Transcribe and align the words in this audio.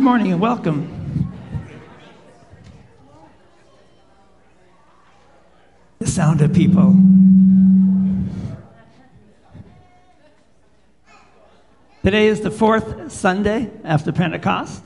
Good 0.00 0.04
morning 0.06 0.32
and 0.32 0.40
welcome. 0.40 1.34
The 5.98 6.06
sound 6.06 6.40
of 6.40 6.54
people. 6.54 6.96
Today 12.02 12.28
is 12.28 12.40
the 12.40 12.50
fourth 12.50 13.12
Sunday 13.12 13.70
after 13.84 14.10
Pentecost. 14.10 14.82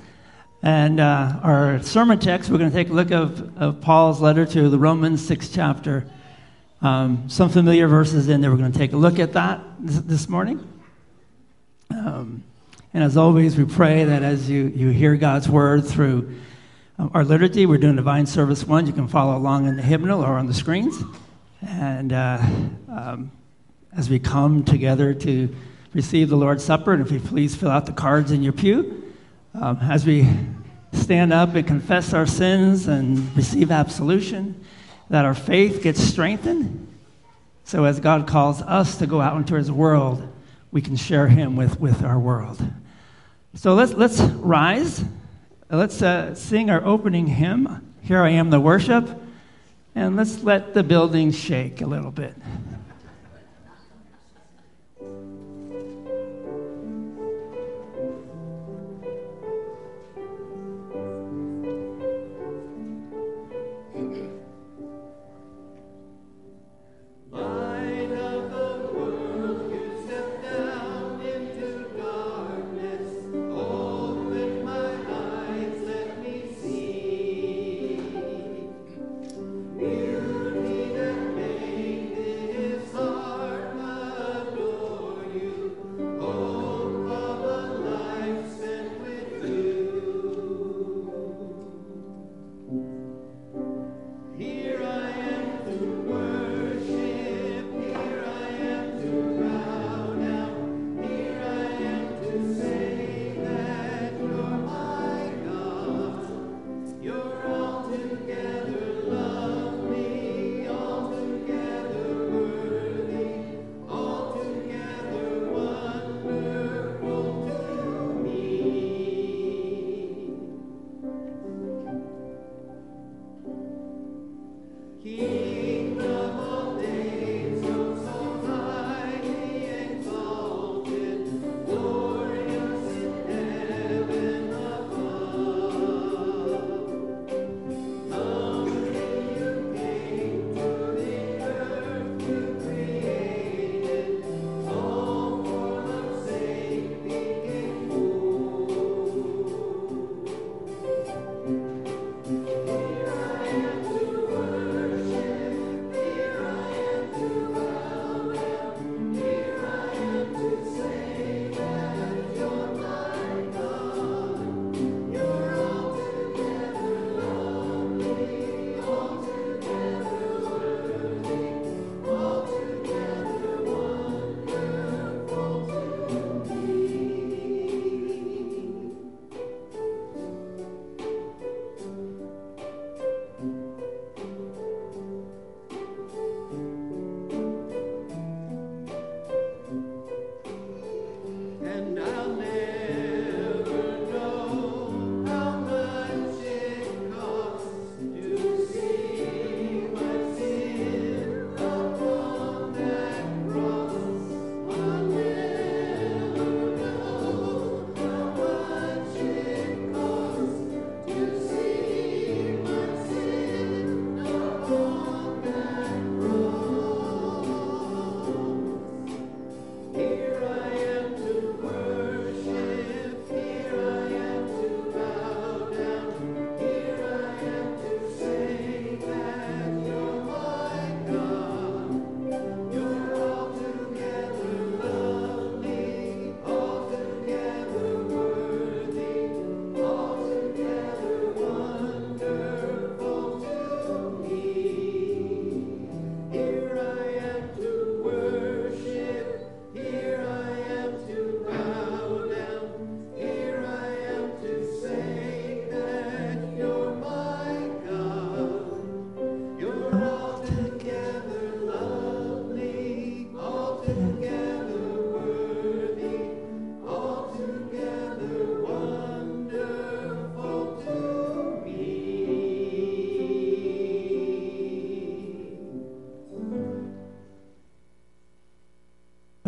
And 0.64 0.98
uh, 0.98 1.38
our 1.44 1.80
sermon 1.84 2.18
text, 2.18 2.50
we're 2.50 2.58
going 2.58 2.72
to 2.72 2.76
take 2.76 2.90
a 2.90 2.92
look 2.92 3.12
of, 3.12 3.56
of 3.56 3.80
Paul's 3.80 4.20
letter 4.20 4.44
to 4.44 4.68
the 4.68 4.78
Romans 4.80 5.24
6th 5.30 5.54
chapter. 5.54 6.10
Um, 6.82 7.30
some 7.30 7.50
familiar 7.50 7.86
verses 7.86 8.28
in 8.28 8.40
there. 8.40 8.50
We're 8.50 8.56
going 8.56 8.72
to 8.72 8.78
take 8.78 8.92
a 8.92 8.96
look 8.96 9.20
at 9.20 9.34
that 9.34 9.60
this, 9.78 9.98
this 9.98 10.28
morning. 10.28 10.68
Um, 11.92 12.13
and 12.94 13.02
as 13.02 13.16
always, 13.16 13.56
we 13.56 13.64
pray 13.64 14.04
that 14.04 14.22
as 14.22 14.48
you, 14.48 14.72
you 14.72 14.90
hear 14.90 15.16
God's 15.16 15.48
word 15.48 15.84
through 15.84 16.32
um, 16.96 17.10
our 17.12 17.24
liturgy, 17.24 17.66
we're 17.66 17.76
doing 17.76 17.96
Divine 17.96 18.24
Service 18.24 18.64
1. 18.64 18.86
You 18.86 18.92
can 18.92 19.08
follow 19.08 19.36
along 19.36 19.66
in 19.66 19.76
the 19.76 19.82
hymnal 19.82 20.22
or 20.22 20.38
on 20.38 20.46
the 20.46 20.54
screens. 20.54 21.02
And 21.60 22.12
uh, 22.12 22.38
um, 22.88 23.32
as 23.96 24.08
we 24.08 24.20
come 24.20 24.62
together 24.62 25.12
to 25.12 25.52
receive 25.92 26.28
the 26.28 26.36
Lord's 26.36 26.62
Supper, 26.62 26.92
and 26.92 27.04
if 27.04 27.10
you 27.10 27.18
please 27.18 27.56
fill 27.56 27.72
out 27.72 27.86
the 27.86 27.92
cards 27.92 28.30
in 28.30 28.44
your 28.44 28.52
pew, 28.52 29.12
um, 29.54 29.78
as 29.82 30.06
we 30.06 30.28
stand 30.92 31.32
up 31.32 31.56
and 31.56 31.66
confess 31.66 32.14
our 32.14 32.26
sins 32.26 32.86
and 32.86 33.36
receive 33.36 33.72
absolution, 33.72 34.64
that 35.10 35.24
our 35.24 35.34
faith 35.34 35.82
gets 35.82 36.00
strengthened. 36.00 36.86
So 37.64 37.86
as 37.86 37.98
God 37.98 38.28
calls 38.28 38.62
us 38.62 38.98
to 38.98 39.08
go 39.08 39.20
out 39.20 39.36
into 39.36 39.56
his 39.56 39.72
world, 39.72 40.32
we 40.70 40.80
can 40.80 40.94
share 40.94 41.26
him 41.26 41.56
with, 41.56 41.80
with 41.80 42.04
our 42.04 42.20
world. 42.20 42.62
So 43.56 43.74
let's, 43.74 43.94
let's 43.94 44.20
rise. 44.20 45.04
Let's 45.70 46.02
uh, 46.02 46.34
sing 46.34 46.70
our 46.70 46.84
opening 46.84 47.28
hymn, 47.28 47.94
Here 48.02 48.20
I 48.20 48.30
Am 48.30 48.50
to 48.50 48.58
Worship, 48.58 49.08
and 49.94 50.16
let's 50.16 50.42
let 50.42 50.74
the 50.74 50.82
building 50.82 51.30
shake 51.30 51.80
a 51.80 51.86
little 51.86 52.10
bit. 52.10 52.34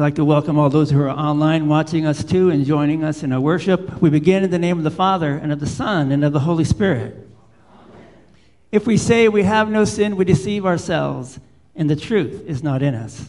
Like 0.06 0.14
to 0.14 0.24
welcome 0.24 0.56
all 0.56 0.70
those 0.70 0.88
who 0.88 1.00
are 1.00 1.10
online 1.10 1.66
watching 1.66 2.06
us 2.06 2.22
too 2.22 2.48
and 2.48 2.64
joining 2.64 3.02
us 3.02 3.24
in 3.24 3.32
our 3.32 3.40
worship. 3.40 4.00
We 4.00 4.08
begin 4.08 4.44
in 4.44 4.52
the 4.52 4.58
name 4.58 4.78
of 4.78 4.84
the 4.84 4.90
Father, 4.92 5.32
and 5.32 5.50
of 5.50 5.58
the 5.58 5.66
Son, 5.66 6.12
and 6.12 6.24
of 6.24 6.32
the 6.32 6.38
Holy 6.38 6.62
Spirit. 6.62 7.28
If 8.70 8.86
we 8.86 8.98
say 8.98 9.26
we 9.26 9.42
have 9.42 9.68
no 9.68 9.84
sin, 9.84 10.14
we 10.14 10.24
deceive 10.24 10.64
ourselves, 10.64 11.40
and 11.74 11.90
the 11.90 11.96
truth 11.96 12.44
is 12.46 12.62
not 12.62 12.84
in 12.84 12.94
us. 12.94 13.28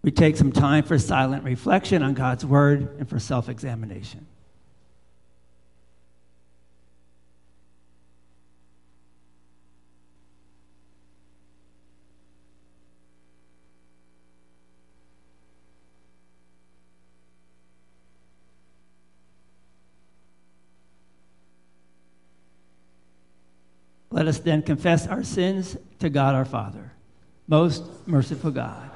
We 0.00 0.10
take 0.10 0.38
some 0.38 0.52
time 0.52 0.84
for 0.84 0.98
silent 0.98 1.44
reflection 1.44 2.02
on 2.02 2.14
God's 2.14 2.46
word 2.46 2.96
and 2.98 3.06
for 3.06 3.18
self 3.18 3.50
examination. 3.50 4.26
Let 24.22 24.28
us 24.28 24.38
then 24.38 24.62
confess 24.62 25.08
our 25.08 25.24
sins 25.24 25.76
to 25.98 26.08
God 26.08 26.36
our 26.36 26.44
Father. 26.44 26.92
Most 27.48 27.82
merciful 28.06 28.52
God. 28.52 28.88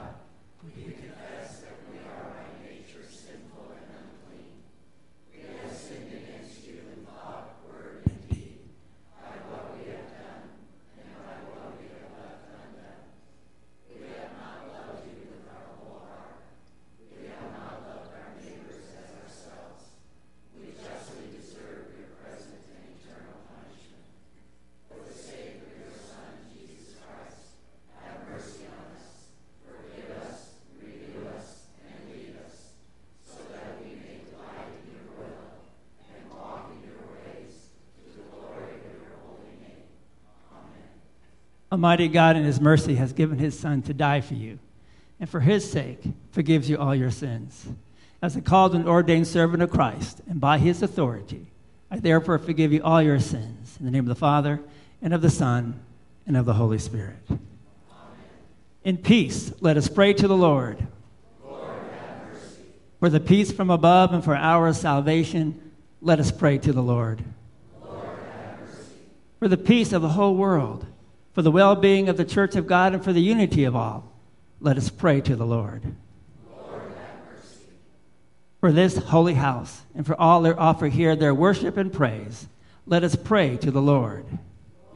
Almighty 41.86 42.08
God, 42.08 42.34
in 42.34 42.42
His 42.42 42.60
mercy, 42.60 42.96
has 42.96 43.12
given 43.12 43.38
His 43.38 43.56
Son 43.56 43.80
to 43.82 43.94
die 43.94 44.20
for 44.20 44.34
you, 44.34 44.58
and 45.20 45.30
for 45.30 45.38
His 45.38 45.70
sake 45.70 46.00
forgives 46.32 46.68
you 46.68 46.78
all 46.78 46.96
your 46.96 47.12
sins. 47.12 47.68
As 48.20 48.34
a 48.34 48.40
called 48.40 48.74
and 48.74 48.88
ordained 48.88 49.28
servant 49.28 49.62
of 49.62 49.70
Christ, 49.70 50.20
and 50.28 50.40
by 50.40 50.58
His 50.58 50.82
authority, 50.82 51.46
I 51.88 52.00
therefore 52.00 52.38
forgive 52.38 52.72
you 52.72 52.82
all 52.82 53.00
your 53.00 53.20
sins. 53.20 53.76
In 53.78 53.86
the 53.86 53.92
name 53.92 54.02
of 54.02 54.08
the 54.08 54.16
Father, 54.16 54.60
and 55.00 55.14
of 55.14 55.22
the 55.22 55.30
Son, 55.30 55.78
and 56.26 56.36
of 56.36 56.44
the 56.44 56.54
Holy 56.54 56.78
Spirit. 56.78 57.22
Amen. 57.30 57.40
In 58.82 58.96
peace, 58.96 59.52
let 59.60 59.76
us 59.76 59.86
pray 59.86 60.12
to 60.12 60.26
the 60.26 60.36
Lord. 60.36 60.84
Lord 61.44 61.70
for 62.98 63.08
the 63.08 63.20
peace 63.20 63.52
from 63.52 63.70
above 63.70 64.12
and 64.12 64.24
for 64.24 64.34
our 64.34 64.72
salvation, 64.72 65.72
let 66.02 66.18
us 66.18 66.32
pray 66.32 66.58
to 66.58 66.72
the 66.72 66.82
Lord. 66.82 67.22
Lord 67.80 68.08
for 69.38 69.46
the 69.46 69.56
peace 69.56 69.92
of 69.92 70.02
the 70.02 70.08
whole 70.08 70.34
world 70.34 70.84
for 71.36 71.42
the 71.42 71.50
well 71.50 71.76
being 71.76 72.08
of 72.08 72.16
the 72.16 72.24
church 72.24 72.56
of 72.56 72.66
God 72.66 72.94
and 72.94 73.04
for 73.04 73.12
the 73.12 73.20
unity 73.20 73.64
of 73.64 73.76
all, 73.76 74.10
let 74.58 74.78
us 74.78 74.88
pray 74.88 75.20
to 75.20 75.36
the 75.36 75.44
Lord. 75.44 75.82
Lord 76.50 76.80
for 78.58 78.72
this 78.72 78.96
holy 78.96 79.34
house 79.34 79.82
and 79.94 80.06
for 80.06 80.18
all 80.18 80.40
that 80.40 80.56
offer 80.56 80.86
here 80.86 81.14
their 81.14 81.34
worship 81.34 81.76
and 81.76 81.92
praise, 81.92 82.46
let 82.86 83.04
us 83.04 83.16
pray 83.16 83.58
to 83.58 83.70
the 83.70 83.82
Lord. 83.82 84.24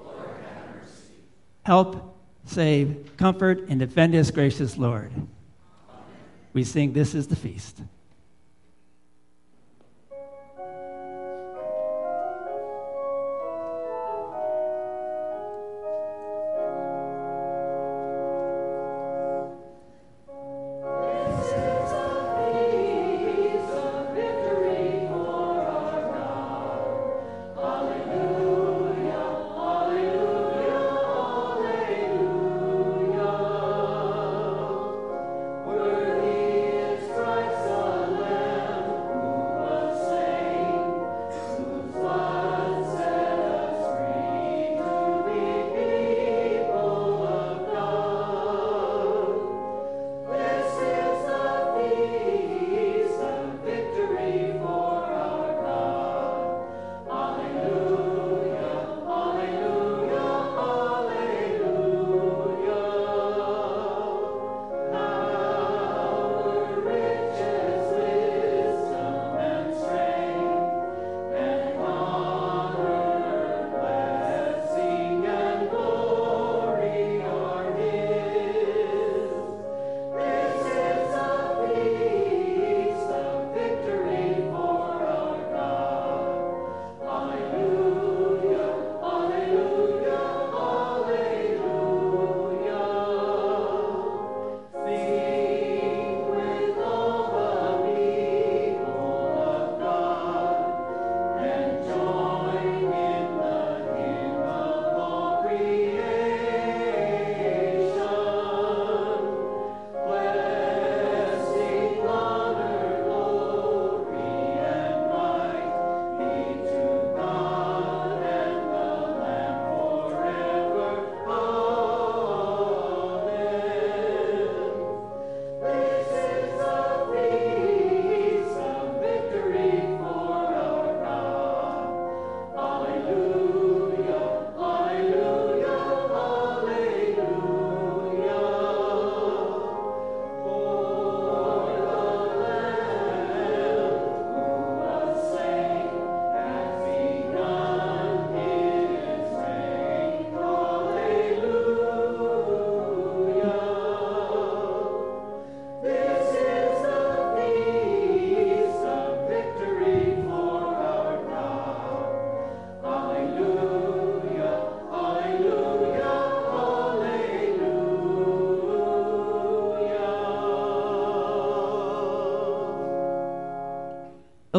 Lord 0.03 0.17
Help, 1.67 2.17
save, 2.47 3.19
comfort, 3.19 3.69
and 3.69 3.79
defend 3.79 4.15
us, 4.15 4.31
gracious 4.31 4.79
Lord. 4.79 5.13
Amen. 5.13 5.29
We 6.55 6.65
sing, 6.65 6.95
This 6.95 7.15
is 7.15 7.27
the 7.27 7.37
feast. 7.37 7.83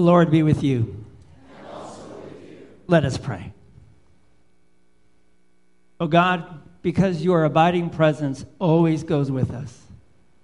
The 0.01 0.07
Lord 0.07 0.31
be 0.31 0.41
with 0.41 0.63
you. 0.63 1.05
Let 2.87 3.05
us 3.05 3.19
pray. 3.19 3.53
O 5.99 6.05
oh 6.05 6.07
God, 6.07 6.59
because 6.81 7.23
your 7.23 7.43
abiding 7.43 7.91
presence 7.91 8.43
always 8.57 9.03
goes 9.03 9.29
with 9.29 9.51
us, 9.51 9.79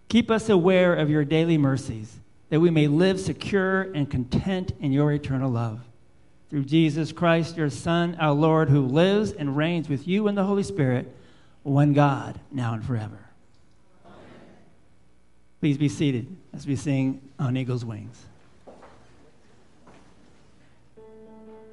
keep 0.10 0.30
us 0.30 0.50
aware 0.50 0.94
of 0.94 1.10
your 1.10 1.26
daily 1.26 1.58
mercies, 1.58 2.20
that 2.52 2.60
we 2.60 2.70
may 2.70 2.86
live 2.86 3.20
secure 3.20 3.92
and 3.94 4.08
content 4.08 4.74
in 4.80 4.92
your 4.92 5.12
eternal 5.12 5.50
love. 5.50 5.80
Through 6.52 6.66
Jesus 6.66 7.12
Christ, 7.12 7.58
your 7.58 7.72
Son, 7.72 8.16
our 8.20 8.34
Lord, 8.34 8.70
who 8.70 8.86
lives 8.86 9.32
and 9.32 9.58
reigns 9.58 9.90
with 9.90 10.08
you 10.08 10.28
in 10.28 10.36
the 10.36 10.44
Holy 10.44 10.62
Spirit, 10.62 11.12
one 11.64 11.94
God, 11.94 12.40
now 12.52 12.76
and 12.76 12.86
forever. 12.86 13.18
Amen. 14.06 14.18
Please 15.62 15.80
be 15.80 15.90
seated 15.90 16.28
as 16.54 16.68
we 16.68 16.76
sing 16.76 17.28
On 17.40 17.58
Eagle's 17.58 17.84
Wings. 17.84 18.24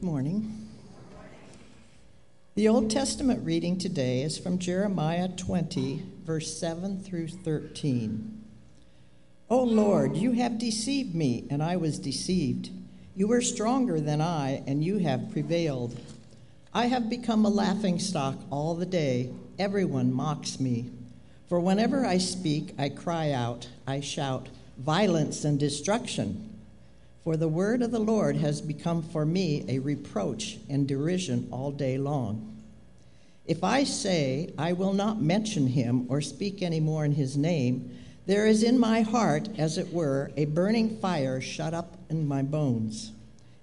Good 0.00 0.06
morning. 0.06 0.66
The 2.54 2.68
Old 2.68 2.90
Testament 2.90 3.44
reading 3.44 3.76
today 3.76 4.22
is 4.22 4.38
from 4.38 4.58
Jeremiah 4.58 5.28
20, 5.28 6.02
verse 6.24 6.58
7 6.58 7.02
through 7.02 7.28
13. 7.28 8.42
O 9.50 9.62
Lord, 9.62 10.16
you 10.16 10.32
have 10.32 10.56
deceived 10.56 11.14
me, 11.14 11.46
and 11.50 11.62
I 11.62 11.76
was 11.76 11.98
deceived. 11.98 12.70
You 13.14 13.28
were 13.28 13.42
stronger 13.42 14.00
than 14.00 14.22
I, 14.22 14.62
and 14.66 14.82
you 14.82 15.00
have 15.00 15.32
prevailed. 15.32 16.00
I 16.72 16.86
have 16.86 17.10
become 17.10 17.44
a 17.44 17.50
laughing 17.50 17.98
stock 17.98 18.38
all 18.48 18.74
the 18.74 18.86
day. 18.86 19.30
Everyone 19.58 20.14
mocks 20.14 20.58
me. 20.58 20.90
For 21.46 21.60
whenever 21.60 22.06
I 22.06 22.16
speak, 22.16 22.72
I 22.78 22.88
cry 22.88 23.32
out, 23.32 23.68
I 23.86 24.00
shout, 24.00 24.48
violence 24.78 25.44
and 25.44 25.60
destruction. 25.60 26.49
For 27.24 27.36
the 27.36 27.48
word 27.48 27.82
of 27.82 27.90
the 27.90 27.98
Lord 27.98 28.36
has 28.36 28.62
become 28.62 29.02
for 29.02 29.26
me 29.26 29.64
a 29.68 29.78
reproach 29.78 30.58
and 30.70 30.88
derision 30.88 31.48
all 31.50 31.70
day 31.70 31.98
long. 31.98 32.56
If 33.46 33.62
I 33.62 33.84
say, 33.84 34.54
I 34.56 34.72
will 34.72 34.94
not 34.94 35.20
mention 35.20 35.66
him 35.66 36.06
or 36.08 36.22
speak 36.22 36.62
any 36.62 36.80
more 36.80 37.04
in 37.04 37.12
his 37.12 37.36
name, 37.36 37.90
there 38.26 38.46
is 38.46 38.62
in 38.62 38.78
my 38.78 39.02
heart, 39.02 39.48
as 39.58 39.76
it 39.76 39.92
were, 39.92 40.30
a 40.36 40.46
burning 40.46 40.98
fire 40.98 41.40
shut 41.40 41.74
up 41.74 41.98
in 42.08 42.26
my 42.26 42.42
bones, 42.42 43.12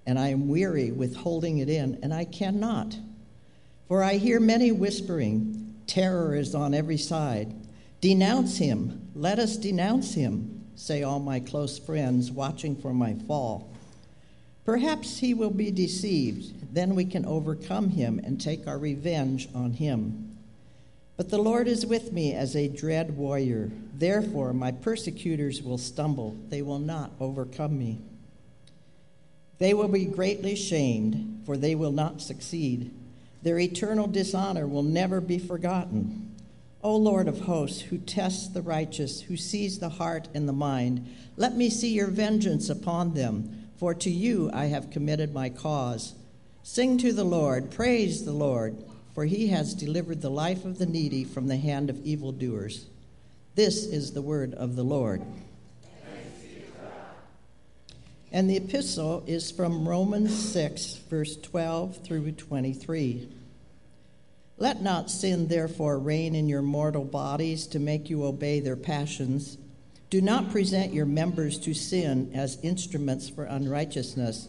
and 0.06 0.20
I 0.20 0.28
am 0.28 0.50
weary 0.50 0.92
with 0.92 1.16
holding 1.16 1.58
it 1.60 1.70
in, 1.70 1.98
and 2.04 2.14
I 2.14 2.26
cannot. 2.26 2.98
For 3.88 4.04
I 4.04 4.16
hear 4.18 4.40
many 4.40 4.72
whispering, 4.72 5.76
Terror 5.88 6.36
is 6.36 6.54
on 6.54 6.74
every 6.74 6.98
side. 6.98 7.56
Denounce 8.02 8.58
him, 8.58 9.10
let 9.16 9.40
us 9.40 9.58
denounce 9.58 10.14
him 10.14 10.57
say 10.78 11.02
all 11.02 11.20
my 11.20 11.40
close 11.40 11.80
friends 11.80 12.32
watching 12.32 12.76
for 12.76 12.94
my 12.94 13.16
fall. 13.28 13.68
Perhaps 14.64 15.18
he 15.18 15.34
will 15.34 15.50
be 15.50 15.72
deceived. 15.72 16.74
Then 16.74 16.94
we 16.94 17.04
can 17.04 17.26
overcome 17.26 17.90
him 17.90 18.22
and 18.24 18.40
take 18.40 18.68
our 18.68 18.78
revenge 18.78 19.50
on 19.56 19.74
him. 19.74 20.38
But 21.16 21.30
the 21.30 21.40
Lord 21.40 21.68
is 21.68 21.86
with 21.86 22.14
me 22.14 22.34
as 22.34 22.56
a 22.56 22.68
dread 22.68 23.18
warrior. 23.18 23.72
Therefore, 23.96 24.54
my 24.54 24.72
persecutors 24.72 25.64
will 25.64 25.80
stumble. 25.80 26.36
They 26.50 26.62
will 26.62 26.80
not 26.80 27.12
overcome 27.20 27.80
me. 27.80 28.00
They 29.58 29.74
will 29.74 29.88
be 29.88 30.06
greatly 30.06 30.56
shamed, 30.56 31.42
for 31.46 31.58
they 31.58 31.74
will 31.74 31.92
not 31.92 32.22
succeed. 32.22 32.92
Their 33.42 33.58
eternal 33.58 34.06
dishonor 34.06 34.68
will 34.68 34.84
never 34.84 35.20
be 35.22 35.40
forgotten. 35.40 36.36
O 36.84 36.96
Lord 36.96 37.28
of 37.28 37.42
hosts, 37.42 37.82
who 37.82 37.98
tests 37.98 38.48
the 38.48 38.62
righteous, 38.62 39.22
who 39.22 39.38
sees 39.38 39.80
the 39.80 39.90
heart 39.90 40.28
and 40.34 40.48
the 40.48 40.54
mind, 40.54 41.08
let 41.36 41.56
me 41.56 41.70
see 41.70 41.94
your 41.94 42.08
vengeance 42.08 42.70
upon 42.70 43.14
them 43.14 43.68
for 43.78 43.94
to 43.94 44.10
you 44.10 44.50
I 44.54 44.66
have 44.66 44.90
committed 44.90 45.34
my 45.34 45.50
cause. 45.50 46.16
Sing 46.64 46.98
to 47.00 47.14
the 47.14 47.24
Lord, 47.24 47.72
praise 47.72 48.26
the 48.26 48.34
Lord, 48.34 48.76
for 49.14 49.26
he 49.26 49.48
has 49.48 49.74
delivered 49.74 50.22
the 50.22 50.32
life 50.32 50.66
of 50.66 50.80
the 50.80 50.86
needy 50.86 51.24
from 51.24 51.48
the 51.48 51.58
hand 51.58 51.90
of 51.90 52.04
evildoers. 52.06 52.88
This 53.56 53.86
is 53.86 54.14
the 54.14 54.22
word 54.22 54.54
of 54.54 54.76
the 54.76 54.84
Lord. 54.84 55.22
And 58.32 58.50
the 58.50 58.58
epistle 58.58 59.24
is 59.26 59.52
from 59.52 59.88
Romans 59.88 60.38
6, 60.52 60.98
verse 61.10 61.38
12 61.38 62.04
through 62.04 62.32
23. 62.32 63.30
Let 64.58 64.82
not 64.82 65.12
sin, 65.12 65.48
therefore, 65.48 66.00
reign 66.00 66.34
in 66.34 66.50
your 66.50 66.64
mortal 66.64 67.04
bodies 67.04 67.68
to 67.68 67.80
make 67.80 68.10
you 68.10 68.26
obey 68.26 68.60
their 68.60 68.76
passions. 68.76 69.58
Do 70.10 70.20
not 70.20 70.52
present 70.52 70.94
your 70.94 71.06
members 71.06 71.60
to 71.60 71.74
sin 71.74 72.32
as 72.34 72.58
instruments 72.64 73.30
for 73.30 73.44
unrighteousness, 73.44 74.48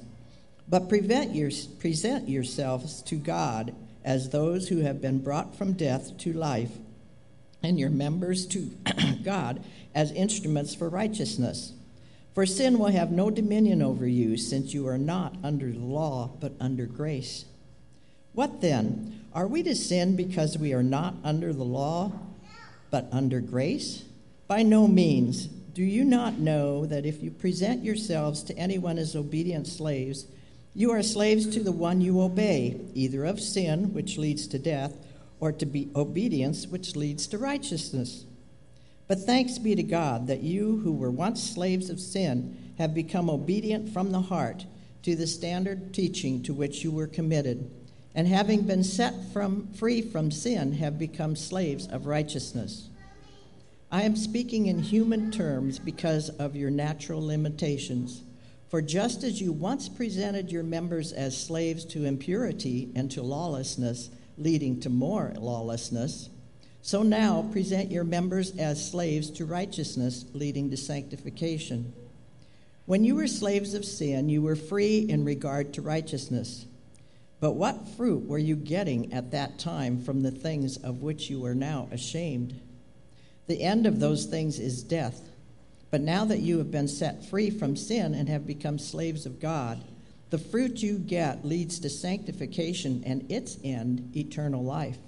but 0.68 0.88
your, 0.88 1.50
present 1.78 2.28
yourselves 2.28 3.02
to 3.02 3.16
God 3.16 3.74
as 4.04 4.30
those 4.30 4.68
who 4.68 4.78
have 4.78 5.02
been 5.02 5.18
brought 5.18 5.56
from 5.56 5.72
death 5.74 6.16
to 6.18 6.32
life, 6.32 6.70
and 7.62 7.78
your 7.78 7.90
members 7.90 8.46
to 8.46 8.70
God 9.24 9.62
as 9.94 10.12
instruments 10.12 10.74
for 10.74 10.88
righteousness. 10.88 11.72
For 12.34 12.46
sin 12.46 12.78
will 12.78 12.86
have 12.86 13.10
no 13.10 13.30
dominion 13.30 13.82
over 13.82 14.06
you, 14.06 14.36
since 14.36 14.72
you 14.72 14.86
are 14.86 14.96
not 14.96 15.36
under 15.42 15.72
the 15.72 15.78
law, 15.80 16.30
but 16.40 16.52
under 16.60 16.86
grace. 16.86 17.44
What 18.32 18.60
then? 18.60 19.17
Are 19.34 19.46
we 19.46 19.62
to 19.64 19.74
sin 19.74 20.16
because 20.16 20.56
we 20.56 20.72
are 20.72 20.82
not 20.82 21.14
under 21.22 21.52
the 21.52 21.64
law, 21.64 22.12
but 22.90 23.08
under 23.12 23.40
grace? 23.40 24.04
By 24.46 24.62
no 24.62 24.88
means. 24.88 25.46
Do 25.46 25.84
you 25.84 26.04
not 26.04 26.38
know 26.38 26.86
that 26.86 27.06
if 27.06 27.22
you 27.22 27.30
present 27.30 27.84
yourselves 27.84 28.42
to 28.44 28.58
anyone 28.58 28.98
as 28.98 29.14
obedient 29.14 29.66
slaves, 29.66 30.26
you 30.74 30.90
are 30.90 31.02
slaves 31.02 31.46
to 31.48 31.62
the 31.62 31.72
one 31.72 32.00
you 32.00 32.20
obey, 32.20 32.80
either 32.94 33.24
of 33.24 33.38
sin, 33.40 33.92
which 33.92 34.18
leads 34.18 34.46
to 34.48 34.58
death, 34.58 34.94
or 35.40 35.52
to 35.52 35.66
be 35.66 35.90
obedience, 35.94 36.66
which 36.66 36.96
leads 36.96 37.26
to 37.28 37.38
righteousness? 37.38 38.24
But 39.06 39.20
thanks 39.20 39.58
be 39.58 39.74
to 39.74 39.82
God 39.82 40.26
that 40.26 40.42
you 40.42 40.78
who 40.78 40.92
were 40.92 41.10
once 41.10 41.42
slaves 41.42 41.90
of 41.90 42.00
sin 42.00 42.74
have 42.78 42.94
become 42.94 43.30
obedient 43.30 43.92
from 43.92 44.10
the 44.10 44.22
heart 44.22 44.66
to 45.02 45.14
the 45.14 45.26
standard 45.26 45.94
teaching 45.94 46.42
to 46.42 46.54
which 46.54 46.82
you 46.82 46.90
were 46.90 47.06
committed, 47.06 47.70
and 48.18 48.26
having 48.26 48.62
been 48.62 48.82
set 48.82 49.14
from, 49.32 49.68
free 49.74 50.02
from 50.02 50.28
sin, 50.32 50.72
have 50.72 50.98
become 50.98 51.36
slaves 51.36 51.86
of 51.86 52.06
righteousness. 52.06 52.88
I 53.92 54.02
am 54.02 54.16
speaking 54.16 54.66
in 54.66 54.80
human 54.80 55.30
terms 55.30 55.78
because 55.78 56.28
of 56.30 56.56
your 56.56 56.68
natural 56.68 57.24
limitations. 57.24 58.24
For 58.70 58.82
just 58.82 59.22
as 59.22 59.40
you 59.40 59.52
once 59.52 59.88
presented 59.88 60.50
your 60.50 60.64
members 60.64 61.12
as 61.12 61.40
slaves 61.40 61.84
to 61.84 62.06
impurity 62.06 62.90
and 62.96 63.08
to 63.12 63.22
lawlessness, 63.22 64.10
leading 64.36 64.80
to 64.80 64.90
more 64.90 65.32
lawlessness, 65.38 66.28
so 66.82 67.04
now 67.04 67.48
present 67.52 67.92
your 67.92 68.02
members 68.02 68.50
as 68.58 68.90
slaves 68.90 69.30
to 69.30 69.44
righteousness, 69.44 70.24
leading 70.34 70.70
to 70.70 70.76
sanctification. 70.76 71.92
When 72.84 73.04
you 73.04 73.14
were 73.14 73.28
slaves 73.28 73.74
of 73.74 73.84
sin, 73.84 74.28
you 74.28 74.42
were 74.42 74.56
free 74.56 75.06
in 75.08 75.24
regard 75.24 75.72
to 75.74 75.82
righteousness. 75.82 76.66
But 77.40 77.52
what 77.52 77.88
fruit 77.96 78.26
were 78.26 78.38
you 78.38 78.56
getting 78.56 79.12
at 79.12 79.30
that 79.30 79.58
time 79.58 80.02
from 80.02 80.22
the 80.22 80.30
things 80.30 80.76
of 80.76 81.02
which 81.02 81.30
you 81.30 81.44
are 81.44 81.54
now 81.54 81.88
ashamed? 81.92 82.60
The 83.46 83.62
end 83.62 83.86
of 83.86 84.00
those 84.00 84.26
things 84.26 84.58
is 84.58 84.82
death. 84.82 85.20
But 85.90 86.00
now 86.00 86.24
that 86.26 86.40
you 86.40 86.58
have 86.58 86.70
been 86.70 86.88
set 86.88 87.24
free 87.24 87.50
from 87.50 87.76
sin 87.76 88.14
and 88.14 88.28
have 88.28 88.46
become 88.46 88.78
slaves 88.78 89.24
of 89.24 89.40
God, 89.40 89.82
the 90.30 90.38
fruit 90.38 90.82
you 90.82 90.98
get 90.98 91.44
leads 91.44 91.78
to 91.80 91.88
sanctification 91.88 93.02
and 93.06 93.30
its 93.30 93.56
end, 93.64 94.14
eternal 94.14 94.62
life. 94.62 94.98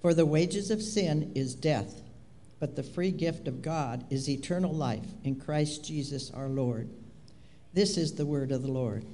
For 0.00 0.14
the 0.14 0.24
wages 0.24 0.70
of 0.70 0.80
sin 0.80 1.32
is 1.34 1.54
death, 1.54 2.00
but 2.58 2.74
the 2.74 2.82
free 2.82 3.10
gift 3.10 3.46
of 3.46 3.60
God 3.60 4.04
is 4.10 4.28
eternal 4.28 4.72
life 4.72 5.04
in 5.24 5.36
Christ 5.36 5.84
Jesus 5.84 6.30
our 6.30 6.48
Lord. 6.48 6.88
This 7.74 7.98
is 7.98 8.14
the 8.14 8.24
word 8.24 8.50
of 8.50 8.62
the 8.62 8.70
Lord. 8.70 9.04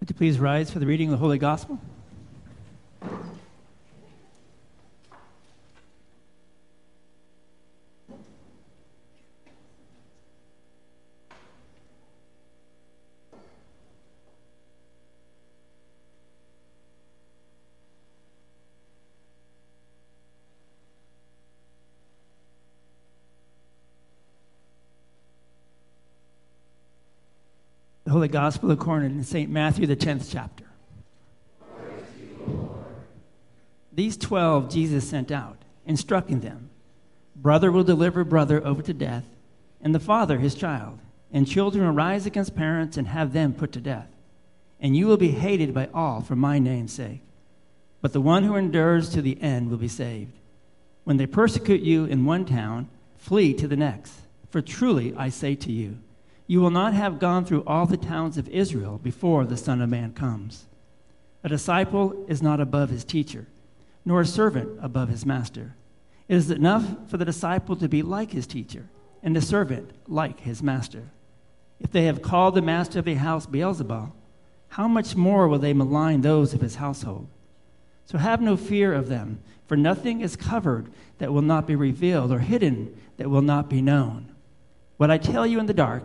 Would 0.00 0.10
you 0.10 0.16
please 0.16 0.38
rise 0.38 0.70
for 0.70 0.78
the 0.78 0.86
reading 0.86 1.08
of 1.08 1.12
the 1.12 1.18
Holy 1.18 1.38
Gospel? 1.38 1.78
Holy 28.24 28.32
Gospel 28.32 28.70
according 28.70 29.18
to 29.18 29.22
St. 29.22 29.50
Matthew, 29.50 29.86
the 29.86 29.94
10th 29.94 30.30
chapter. 30.32 30.64
These 33.92 34.16
12 34.16 34.70
Jesus 34.70 35.06
sent 35.06 35.30
out, 35.30 35.58
instructing 35.84 36.40
them 36.40 36.70
Brother 37.36 37.70
will 37.70 37.84
deliver 37.84 38.24
brother 38.24 38.64
over 38.64 38.80
to 38.80 38.94
death, 38.94 39.24
and 39.82 39.94
the 39.94 40.00
father 40.00 40.38
his 40.38 40.54
child, 40.54 41.00
and 41.34 41.46
children 41.46 41.84
will 41.84 41.92
rise 41.92 42.24
against 42.24 42.56
parents 42.56 42.96
and 42.96 43.08
have 43.08 43.34
them 43.34 43.52
put 43.52 43.72
to 43.72 43.80
death. 43.82 44.08
And 44.80 44.96
you 44.96 45.06
will 45.06 45.18
be 45.18 45.32
hated 45.32 45.74
by 45.74 45.90
all 45.92 46.22
for 46.22 46.34
my 46.34 46.58
name's 46.58 46.94
sake. 46.94 47.20
But 48.00 48.14
the 48.14 48.22
one 48.22 48.44
who 48.44 48.56
endures 48.56 49.10
to 49.10 49.20
the 49.20 49.38
end 49.42 49.68
will 49.68 49.76
be 49.76 49.86
saved. 49.86 50.32
When 51.04 51.18
they 51.18 51.26
persecute 51.26 51.82
you 51.82 52.06
in 52.06 52.24
one 52.24 52.46
town, 52.46 52.88
flee 53.18 53.52
to 53.52 53.68
the 53.68 53.76
next. 53.76 54.14
For 54.48 54.62
truly 54.62 55.14
I 55.14 55.28
say 55.28 55.54
to 55.56 55.70
you, 55.70 55.98
you 56.46 56.60
will 56.60 56.70
not 56.70 56.92
have 56.92 57.18
gone 57.18 57.44
through 57.44 57.64
all 57.66 57.86
the 57.86 57.96
towns 57.96 58.36
of 58.36 58.48
Israel 58.48 58.98
before 59.02 59.44
the 59.44 59.56
Son 59.56 59.80
of 59.80 59.88
Man 59.88 60.12
comes. 60.12 60.66
A 61.42 61.48
disciple 61.48 62.24
is 62.28 62.42
not 62.42 62.60
above 62.60 62.90
his 62.90 63.04
teacher, 63.04 63.46
nor 64.04 64.20
a 64.20 64.26
servant 64.26 64.78
above 64.82 65.08
his 65.08 65.24
master. 65.24 65.74
It 66.28 66.36
is 66.36 66.50
enough 66.50 66.84
for 67.08 67.16
the 67.16 67.24
disciple 67.24 67.76
to 67.76 67.88
be 67.88 68.02
like 68.02 68.32
his 68.32 68.46
teacher, 68.46 68.88
and 69.22 69.34
the 69.34 69.40
servant 69.40 69.90
like 70.06 70.40
his 70.40 70.62
master. 70.62 71.10
If 71.80 71.90
they 71.90 72.04
have 72.04 72.22
called 72.22 72.54
the 72.54 72.62
master 72.62 72.98
of 72.98 73.08
a 73.08 73.14
house 73.14 73.46
Beelzebul, 73.46 74.12
how 74.68 74.88
much 74.88 75.16
more 75.16 75.48
will 75.48 75.58
they 75.58 75.72
malign 75.72 76.20
those 76.20 76.52
of 76.52 76.60
his 76.60 76.76
household? 76.76 77.28
So 78.06 78.18
have 78.18 78.40
no 78.40 78.56
fear 78.56 78.92
of 78.92 79.08
them, 79.08 79.40
for 79.66 79.76
nothing 79.76 80.20
is 80.20 80.36
covered 80.36 80.90
that 81.18 81.32
will 81.32 81.42
not 81.42 81.66
be 81.66 81.74
revealed, 81.74 82.32
or 82.32 82.38
hidden 82.40 82.98
that 83.16 83.30
will 83.30 83.42
not 83.42 83.70
be 83.70 83.80
known. 83.80 84.32
What 84.98 85.10
I 85.10 85.18
tell 85.18 85.46
you 85.46 85.58
in 85.58 85.66
the 85.66 85.74
dark, 85.74 86.04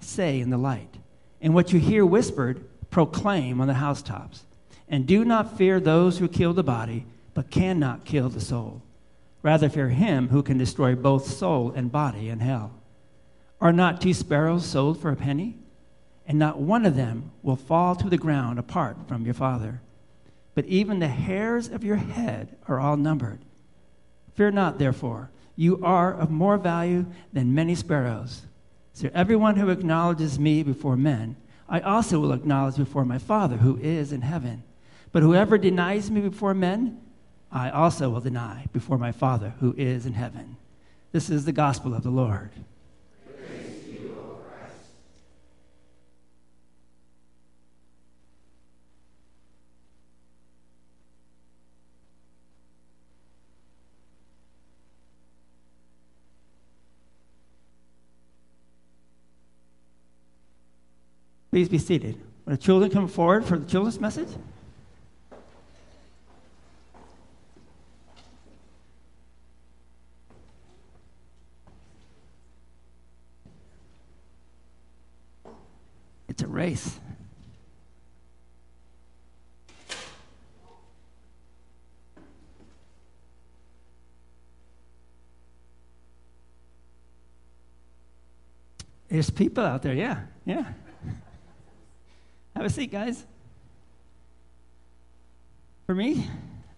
say 0.00 0.40
in 0.40 0.50
the 0.50 0.58
light. 0.58 0.96
And 1.40 1.54
what 1.54 1.72
you 1.72 1.78
hear 1.78 2.04
whispered, 2.04 2.64
proclaim 2.90 3.60
on 3.60 3.66
the 3.68 3.74
housetops. 3.74 4.44
And 4.88 5.06
do 5.06 5.24
not 5.24 5.56
fear 5.56 5.80
those 5.80 6.18
who 6.18 6.28
kill 6.28 6.52
the 6.52 6.62
body, 6.62 7.06
but 7.32 7.50
cannot 7.50 8.04
kill 8.04 8.28
the 8.28 8.40
soul. 8.40 8.82
Rather, 9.42 9.68
fear 9.68 9.88
him 9.88 10.28
who 10.28 10.42
can 10.42 10.58
destroy 10.58 10.94
both 10.94 11.26
soul 11.26 11.72
and 11.74 11.92
body 11.92 12.28
in 12.28 12.40
hell. 12.40 12.72
Are 13.60 13.72
not 13.72 14.00
two 14.00 14.12
sparrows 14.12 14.66
sold 14.66 15.00
for 15.00 15.10
a 15.10 15.16
penny? 15.16 15.56
And 16.26 16.38
not 16.38 16.60
one 16.60 16.84
of 16.84 16.96
them 16.96 17.30
will 17.42 17.56
fall 17.56 17.94
to 17.96 18.08
the 18.08 18.18
ground 18.18 18.58
apart 18.58 18.96
from 19.08 19.24
your 19.24 19.34
Father. 19.34 19.80
But 20.54 20.66
even 20.66 20.98
the 20.98 21.08
hairs 21.08 21.68
of 21.68 21.84
your 21.84 21.96
head 21.96 22.56
are 22.68 22.80
all 22.80 22.96
numbered. 22.96 23.40
Fear 24.34 24.52
not, 24.52 24.78
therefore, 24.78 25.30
you 25.56 25.82
are 25.84 26.12
of 26.14 26.30
more 26.30 26.56
value 26.56 27.06
than 27.32 27.54
many 27.54 27.74
sparrows. 27.74 28.42
So 29.00 29.08
everyone 29.14 29.56
who 29.56 29.70
acknowledges 29.70 30.38
me 30.38 30.62
before 30.62 30.94
men, 30.94 31.34
I 31.66 31.80
also 31.80 32.20
will 32.20 32.34
acknowledge 32.34 32.76
before 32.76 33.06
my 33.06 33.16
Father 33.16 33.56
who 33.56 33.78
is 33.78 34.12
in 34.12 34.20
heaven. 34.20 34.62
But 35.10 35.22
whoever 35.22 35.56
denies 35.56 36.10
me 36.10 36.20
before 36.20 36.52
men, 36.52 37.00
I 37.50 37.70
also 37.70 38.10
will 38.10 38.20
deny 38.20 38.66
before 38.74 38.98
my 38.98 39.10
Father 39.10 39.54
who 39.58 39.74
is 39.78 40.04
in 40.04 40.12
heaven. 40.12 40.58
This 41.12 41.30
is 41.30 41.46
the 41.46 41.52
gospel 41.52 41.94
of 41.94 42.02
the 42.02 42.10
Lord. 42.10 42.50
Please 61.50 61.68
be 61.68 61.78
seated. 61.78 62.14
Will 62.44 62.52
the 62.52 62.56
children 62.56 62.90
come 62.90 63.08
forward 63.08 63.44
for 63.44 63.58
the 63.58 63.68
children's 63.68 64.00
message? 64.00 64.28
It's 76.28 76.42
a 76.42 76.46
race. 76.46 77.00
There's 89.08 89.28
people 89.28 89.64
out 89.64 89.82
there, 89.82 89.92
yeah, 89.92 90.20
yeah. 90.46 90.66
Have 92.60 92.66
a 92.66 92.74
seat, 92.74 92.92
guys. 92.92 93.24
For 95.86 95.94
me? 95.94 96.28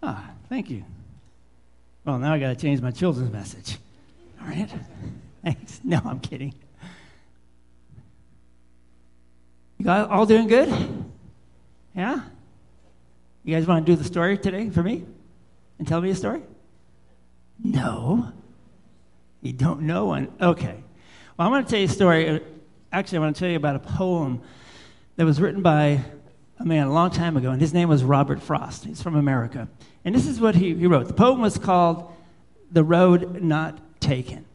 Ah, 0.01 0.29
thank 0.47 0.69
you. 0.69 0.85
Well, 2.05 2.19
now 2.19 2.31
I 2.31 2.39
got 2.39 2.47
to 2.47 2.55
change 2.55 2.79
my 2.79 2.91
children's 2.91 3.33
message. 3.33 3.79
All 4.39 4.47
right? 4.47 4.69
Thanks. 5.43 5.81
No, 5.83 5.99
I'm 6.05 6.21
kidding. 6.21 6.53
You 9.77 9.83
guys 9.83 10.07
all 10.09 10.25
doing 10.25 10.47
good? 10.47 10.69
Yeah? 11.93 12.21
You 13.43 13.53
guys 13.53 13.67
want 13.67 13.85
to 13.85 13.91
do 13.91 13.97
the 13.97 14.05
story 14.05 14.37
today 14.37 14.69
for 14.69 14.83
me? 14.83 15.03
And 15.79 15.85
tell 15.85 15.99
me 15.99 16.11
a 16.11 16.15
story? 16.15 16.43
No. 17.61 18.31
You 19.41 19.51
don't 19.51 19.81
know 19.81 20.05
one? 20.05 20.31
Okay. 20.39 20.81
Well, 21.35 21.49
I 21.49 21.51
want 21.51 21.67
to 21.67 21.69
tell 21.69 21.79
you 21.81 21.87
a 21.87 21.89
story. 21.89 22.41
Actually, 22.93 23.17
I 23.17 23.21
want 23.21 23.35
to 23.35 23.39
tell 23.41 23.49
you 23.49 23.57
about 23.57 23.75
a 23.75 23.79
poem 23.79 24.41
that 25.15 25.25
was 25.25 25.39
written 25.39 25.61
by 25.61 26.03
a 26.59 26.65
man 26.65 26.87
a 26.87 26.93
long 26.93 27.11
time 27.11 27.37
ago, 27.37 27.51
and 27.51 27.61
his 27.61 27.73
name 27.73 27.89
was 27.89 28.03
Robert 28.03 28.41
Frost. 28.41 28.85
He's 28.85 29.01
from 29.01 29.15
America. 29.15 29.67
And 30.05 30.13
this 30.13 30.27
is 30.27 30.39
what 30.39 30.55
he, 30.55 30.73
he 30.75 30.87
wrote. 30.87 31.07
The 31.07 31.13
poem 31.13 31.41
was 31.41 31.57
called 31.57 32.11
The 32.71 32.83
Road 32.83 33.41
Not 33.41 33.79
Taken. 33.99 34.45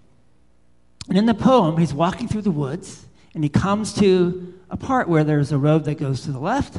And 1.09 1.17
in 1.17 1.27
the 1.27 1.35
poem, 1.35 1.79
he's 1.79 1.95
walking 1.95 2.29
through 2.29 2.43
the 2.43 2.51
woods, 2.51 3.07
and 3.35 3.43
he 3.43 3.51
comes 3.51 3.95
to 3.95 4.55
a 4.71 4.77
part 4.77 5.09
where 5.09 5.25
there's 5.25 5.53
a 5.53 5.59
road 5.59 5.85
that 5.85 5.97
goes 5.97 6.23
to 6.23 6.33
the 6.33 6.39
left 6.39 6.77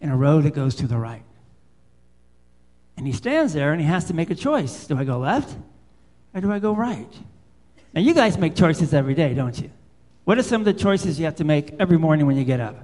and 0.00 0.12
a 0.12 0.16
road 0.16 0.44
that 0.44 0.54
goes 0.54 0.74
to 0.76 0.86
the 0.86 0.98
right. 0.98 1.22
And 2.96 3.06
he 3.06 3.12
stands 3.12 3.52
there 3.52 3.72
and 3.72 3.80
he 3.80 3.86
has 3.86 4.04
to 4.06 4.14
make 4.14 4.30
a 4.30 4.34
choice. 4.34 4.86
Do 4.86 4.96
I 4.98 5.04
go 5.04 5.18
left 5.18 5.54
or 6.32 6.40
do 6.40 6.52
I 6.52 6.58
go 6.58 6.74
right? 6.74 7.10
Now, 7.92 8.00
you 8.00 8.14
guys 8.14 8.36
make 8.38 8.56
choices 8.56 8.92
every 8.92 9.14
day, 9.14 9.34
don't 9.34 9.58
you? 9.58 9.70
What 10.24 10.38
are 10.38 10.42
some 10.42 10.60
of 10.60 10.64
the 10.64 10.74
choices 10.74 11.18
you 11.18 11.26
have 11.26 11.36
to 11.36 11.44
make 11.44 11.74
every 11.78 11.98
morning 11.98 12.26
when 12.26 12.36
you 12.36 12.44
get 12.44 12.60
up? 12.60 12.76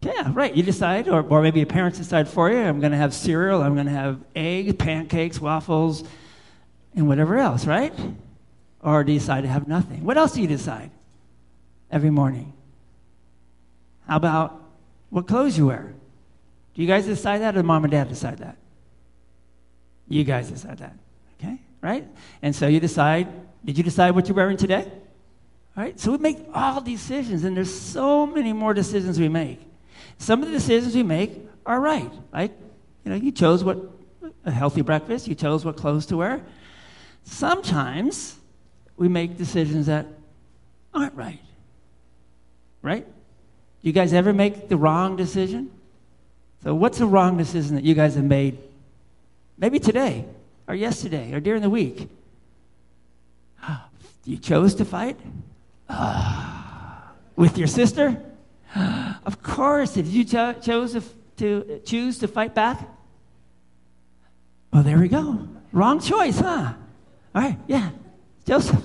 Yeah, 0.00 0.21
right. 0.34 0.54
You 0.54 0.62
decide, 0.62 1.08
or, 1.08 1.22
or 1.22 1.42
maybe 1.42 1.60
your 1.60 1.66
parents 1.66 1.98
decide 1.98 2.28
for 2.28 2.50
you. 2.50 2.58
I'm 2.58 2.80
going 2.80 2.92
to 2.92 2.98
have 2.98 3.14
cereal, 3.14 3.62
I'm 3.62 3.74
going 3.74 3.86
to 3.86 3.92
have 3.92 4.20
eggs, 4.34 4.74
pancakes, 4.74 5.40
waffles, 5.40 6.04
and 6.94 7.08
whatever 7.08 7.38
else, 7.38 7.66
right? 7.66 7.92
Or 8.82 9.04
do 9.04 9.12
you 9.12 9.18
decide 9.18 9.42
to 9.42 9.48
have 9.48 9.68
nothing? 9.68 10.04
What 10.04 10.18
else 10.18 10.32
do 10.32 10.42
you 10.42 10.48
decide 10.48 10.90
every 11.90 12.10
morning? 12.10 12.52
How 14.08 14.16
about 14.16 14.60
what 15.10 15.26
clothes 15.26 15.56
you 15.56 15.66
wear? 15.66 15.94
Do 16.74 16.82
you 16.82 16.88
guys 16.88 17.06
decide 17.06 17.42
that, 17.42 17.56
or 17.56 17.62
mom 17.62 17.84
and 17.84 17.90
dad 17.90 18.08
decide 18.08 18.38
that? 18.38 18.56
You 20.08 20.24
guys 20.24 20.50
decide 20.50 20.78
that, 20.78 20.96
okay? 21.38 21.58
Right? 21.80 22.06
And 22.42 22.54
so 22.54 22.66
you 22.66 22.80
decide. 22.80 23.28
Did 23.64 23.78
you 23.78 23.84
decide 23.84 24.10
what 24.12 24.26
you're 24.26 24.36
wearing 24.36 24.56
today? 24.56 24.90
All 25.76 25.82
right. 25.82 25.98
So 25.98 26.12
we 26.12 26.18
make 26.18 26.38
all 26.52 26.80
decisions, 26.80 27.44
and 27.44 27.56
there's 27.56 27.74
so 27.74 28.26
many 28.26 28.52
more 28.52 28.74
decisions 28.74 29.18
we 29.18 29.28
make. 29.28 29.60
Some 30.18 30.42
of 30.42 30.48
the 30.48 30.54
decisions 30.54 30.94
we 30.94 31.02
make 31.02 31.38
are 31.66 31.80
right. 31.80 32.10
Like, 32.32 32.52
you 33.04 33.10
know, 33.10 33.16
you 33.16 33.32
chose 33.32 33.64
what 33.64 33.78
a 34.44 34.50
healthy 34.50 34.82
breakfast. 34.82 35.28
You 35.28 35.34
chose 35.34 35.64
what 35.64 35.76
clothes 35.76 36.06
to 36.06 36.16
wear. 36.16 36.42
Sometimes 37.24 38.36
we 38.96 39.08
make 39.08 39.36
decisions 39.36 39.86
that 39.86 40.06
aren't 40.94 41.14
right. 41.14 41.40
Right? 42.82 43.06
You 43.80 43.92
guys 43.92 44.12
ever 44.12 44.32
make 44.32 44.68
the 44.68 44.76
wrong 44.76 45.16
decision? 45.16 45.70
So, 46.62 46.74
what's 46.74 47.00
a 47.00 47.06
wrong 47.06 47.36
decision 47.36 47.74
that 47.74 47.84
you 47.84 47.94
guys 47.94 48.14
have 48.14 48.24
made? 48.24 48.58
Maybe 49.58 49.80
today, 49.80 50.24
or 50.68 50.74
yesterday, 50.74 51.32
or 51.32 51.40
during 51.40 51.62
the 51.62 51.70
week. 51.70 52.08
You 54.24 54.36
chose 54.36 54.76
to 54.76 54.84
fight? 54.84 55.18
Ah, 55.88 57.10
with 57.34 57.58
your 57.58 57.66
sister? 57.66 58.22
of 59.26 59.42
course. 59.42 59.94
Did 59.94 60.06
you 60.06 60.24
cho- 60.24 60.54
chose 60.54 60.92
to, 60.92 61.02
to 61.36 61.80
choose 61.84 62.18
to 62.18 62.28
fight 62.28 62.54
back? 62.54 62.88
Well, 64.72 64.82
there 64.82 64.98
we 64.98 65.08
go. 65.08 65.48
Wrong 65.72 66.00
choice, 66.00 66.38
huh? 66.38 66.72
All 67.34 67.42
right, 67.42 67.58
yeah. 67.66 67.90
Joseph. 68.46 68.82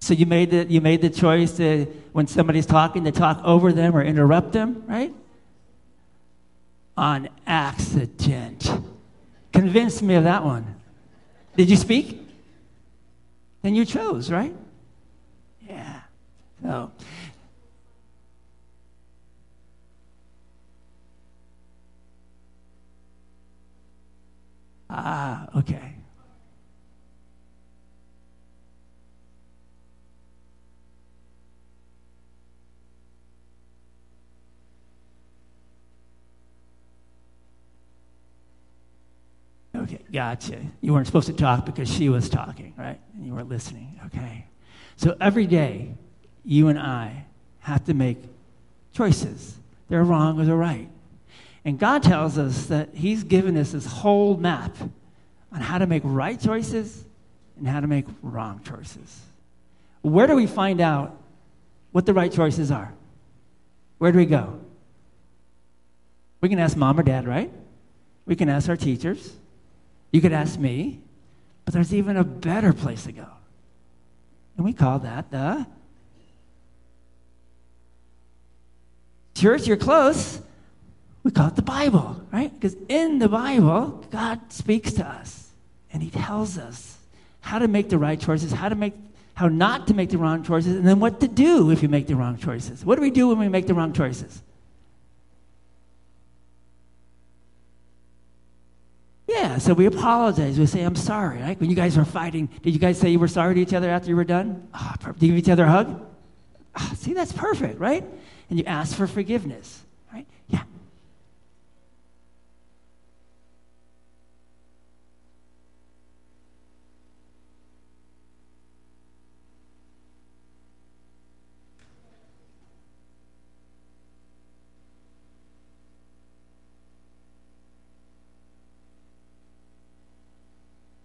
So 0.00 0.14
you 0.14 0.26
made 0.26 0.50
the, 0.50 0.64
you 0.64 0.80
made 0.80 1.00
the 1.00 1.10
choice 1.10 1.56
to, 1.58 1.86
when 2.12 2.26
somebody's 2.26 2.66
talking, 2.66 3.04
to 3.04 3.12
talk 3.12 3.40
over 3.44 3.72
them 3.72 3.96
or 3.96 4.02
interrupt 4.02 4.52
them, 4.52 4.82
right? 4.88 5.14
On 6.96 7.28
accident. 7.46 8.68
Convince 9.52 10.02
me 10.02 10.16
of 10.16 10.24
that 10.24 10.44
one. 10.44 10.74
Did 11.56 11.70
you 11.70 11.76
speak? 11.76 12.21
Then 13.62 13.76
you 13.76 13.84
chose, 13.84 14.30
right? 14.30 14.54
Yeah. 15.68 16.00
So. 16.62 16.90
Ah, 24.90 25.48
okay. 25.56 25.94
Okay, 39.74 40.00
gotcha. 40.12 40.58
You 40.80 40.92
weren't 40.92 41.06
supposed 41.06 41.28
to 41.28 41.32
talk 41.32 41.64
because 41.64 41.90
she 41.90 42.08
was 42.08 42.28
talking, 42.28 42.74
right? 42.76 43.00
You 43.24 43.34
weren't 43.34 43.48
listening. 43.48 44.00
Okay. 44.06 44.46
So 44.96 45.16
every 45.20 45.46
day, 45.46 45.94
you 46.44 46.68
and 46.68 46.78
I 46.78 47.26
have 47.60 47.84
to 47.86 47.94
make 47.94 48.18
choices. 48.92 49.56
They're 49.88 50.04
wrong 50.04 50.40
or 50.40 50.44
they're 50.44 50.56
right. 50.56 50.88
And 51.64 51.78
God 51.78 52.02
tells 52.02 52.38
us 52.38 52.66
that 52.66 52.90
He's 52.94 53.24
given 53.24 53.56
us 53.56 53.72
this 53.72 53.86
whole 53.86 54.36
map 54.36 54.76
on 55.52 55.60
how 55.60 55.78
to 55.78 55.86
make 55.86 56.02
right 56.04 56.40
choices 56.40 57.04
and 57.56 57.68
how 57.68 57.80
to 57.80 57.86
make 57.86 58.06
wrong 58.22 58.60
choices. 58.64 59.20
Where 60.02 60.26
do 60.26 60.34
we 60.34 60.46
find 60.46 60.80
out 60.80 61.16
what 61.92 62.06
the 62.06 62.14
right 62.14 62.32
choices 62.32 62.70
are? 62.70 62.92
Where 63.98 64.10
do 64.10 64.18
we 64.18 64.26
go? 64.26 64.58
We 66.40 66.48
can 66.48 66.58
ask 66.58 66.76
mom 66.76 66.98
or 66.98 67.04
dad, 67.04 67.28
right? 67.28 67.52
We 68.26 68.34
can 68.34 68.48
ask 68.48 68.68
our 68.68 68.76
teachers. 68.76 69.32
You 70.10 70.20
could 70.20 70.32
ask 70.32 70.58
me, 70.58 71.00
but 71.64 71.74
there's 71.74 71.94
even 71.94 72.16
a 72.16 72.24
better 72.24 72.72
place 72.72 73.04
to 73.04 73.12
go. 73.12 73.26
And 74.56 74.64
we 74.64 74.72
call 74.72 74.98
that 75.00 75.30
the 75.30 75.66
church. 79.34 79.66
You're 79.66 79.76
close. 79.76 80.40
We 81.22 81.30
call 81.30 81.48
it 81.48 81.56
the 81.56 81.62
Bible, 81.62 82.20
right? 82.32 82.52
Because 82.52 82.76
in 82.88 83.18
the 83.18 83.28
Bible, 83.28 84.04
God 84.10 84.52
speaks 84.52 84.92
to 84.94 85.06
us 85.06 85.50
and 85.92 86.02
He 86.02 86.10
tells 86.10 86.58
us 86.58 86.98
how 87.40 87.58
to 87.58 87.68
make 87.68 87.88
the 87.88 87.98
right 87.98 88.20
choices, 88.20 88.52
how 88.52 88.68
to 88.68 88.74
make 88.74 88.94
how 89.34 89.48
not 89.48 89.86
to 89.86 89.94
make 89.94 90.10
the 90.10 90.18
wrong 90.18 90.44
choices, 90.44 90.76
and 90.76 90.86
then 90.86 91.00
what 91.00 91.20
to 91.20 91.28
do 91.28 91.70
if 91.70 91.82
you 91.82 91.88
make 91.88 92.06
the 92.06 92.14
wrong 92.14 92.36
choices. 92.36 92.84
What 92.84 92.96
do 92.96 93.02
we 93.02 93.10
do 93.10 93.28
when 93.28 93.38
we 93.38 93.48
make 93.48 93.66
the 93.66 93.74
wrong 93.74 93.92
choices? 93.92 94.42
Yeah, 99.32 99.58
so 99.58 99.72
we 99.72 99.86
apologize. 99.86 100.58
We 100.58 100.66
say, 100.66 100.82
I'm 100.82 100.96
sorry. 100.96 101.40
Right? 101.40 101.58
When 101.58 101.70
you 101.70 101.76
guys 101.76 101.96
were 101.96 102.04
fighting, 102.04 102.48
did 102.62 102.74
you 102.74 102.78
guys 102.78 102.98
say 102.98 103.10
you 103.10 103.18
were 103.18 103.28
sorry 103.28 103.54
to 103.54 103.60
each 103.60 103.72
other 103.72 103.88
after 103.88 104.08
you 104.08 104.16
were 104.16 104.24
done? 104.24 104.68
Oh, 104.74 104.94
did 105.04 105.22
you 105.22 105.28
give 105.28 105.38
each 105.38 105.48
other 105.48 105.64
a 105.64 105.70
hug? 105.70 106.06
Oh, 106.78 106.92
see, 106.96 107.14
that's 107.14 107.32
perfect, 107.32 107.78
right? 107.78 108.04
And 108.50 108.58
you 108.58 108.64
ask 108.66 108.96
for 108.96 109.06
forgiveness, 109.06 109.82
right? 110.12 110.26
Yeah. 110.48 110.62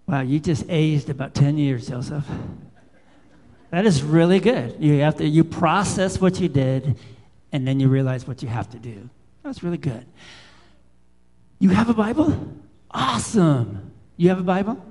Wow, 0.08 0.22
you 0.22 0.40
just 0.40 0.66
aged 0.70 1.10
about 1.10 1.34
10 1.34 1.58
years, 1.58 1.88
Joseph. 1.88 2.26
That 3.72 3.86
is 3.86 4.02
really 4.02 4.40
good. 4.40 4.78
You 4.80 5.00
have 5.02 5.18
to 5.18 5.28
you 5.28 5.44
process 5.44 6.22
what 6.22 6.40
you 6.40 6.48
did 6.48 6.98
and 7.52 7.68
then 7.68 7.80
you 7.80 7.90
realize 7.90 8.26
what 8.26 8.42
you 8.42 8.48
have 8.48 8.70
to 8.70 8.78
do. 8.78 9.10
That's 9.44 9.64
really 9.64 9.78
good. 9.78 10.06
You 11.60 11.70
have 11.70 11.90
a 11.90 11.94
Bible? 11.94 12.56
Awesome. 12.92 13.92
You 14.16 14.30
have 14.30 14.40
a 14.40 14.44
Bible? 14.44 14.84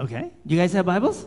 Okay. 0.00 0.32
You 0.44 0.58
guys 0.58 0.72
have 0.72 0.86
Bibles? 0.86 1.26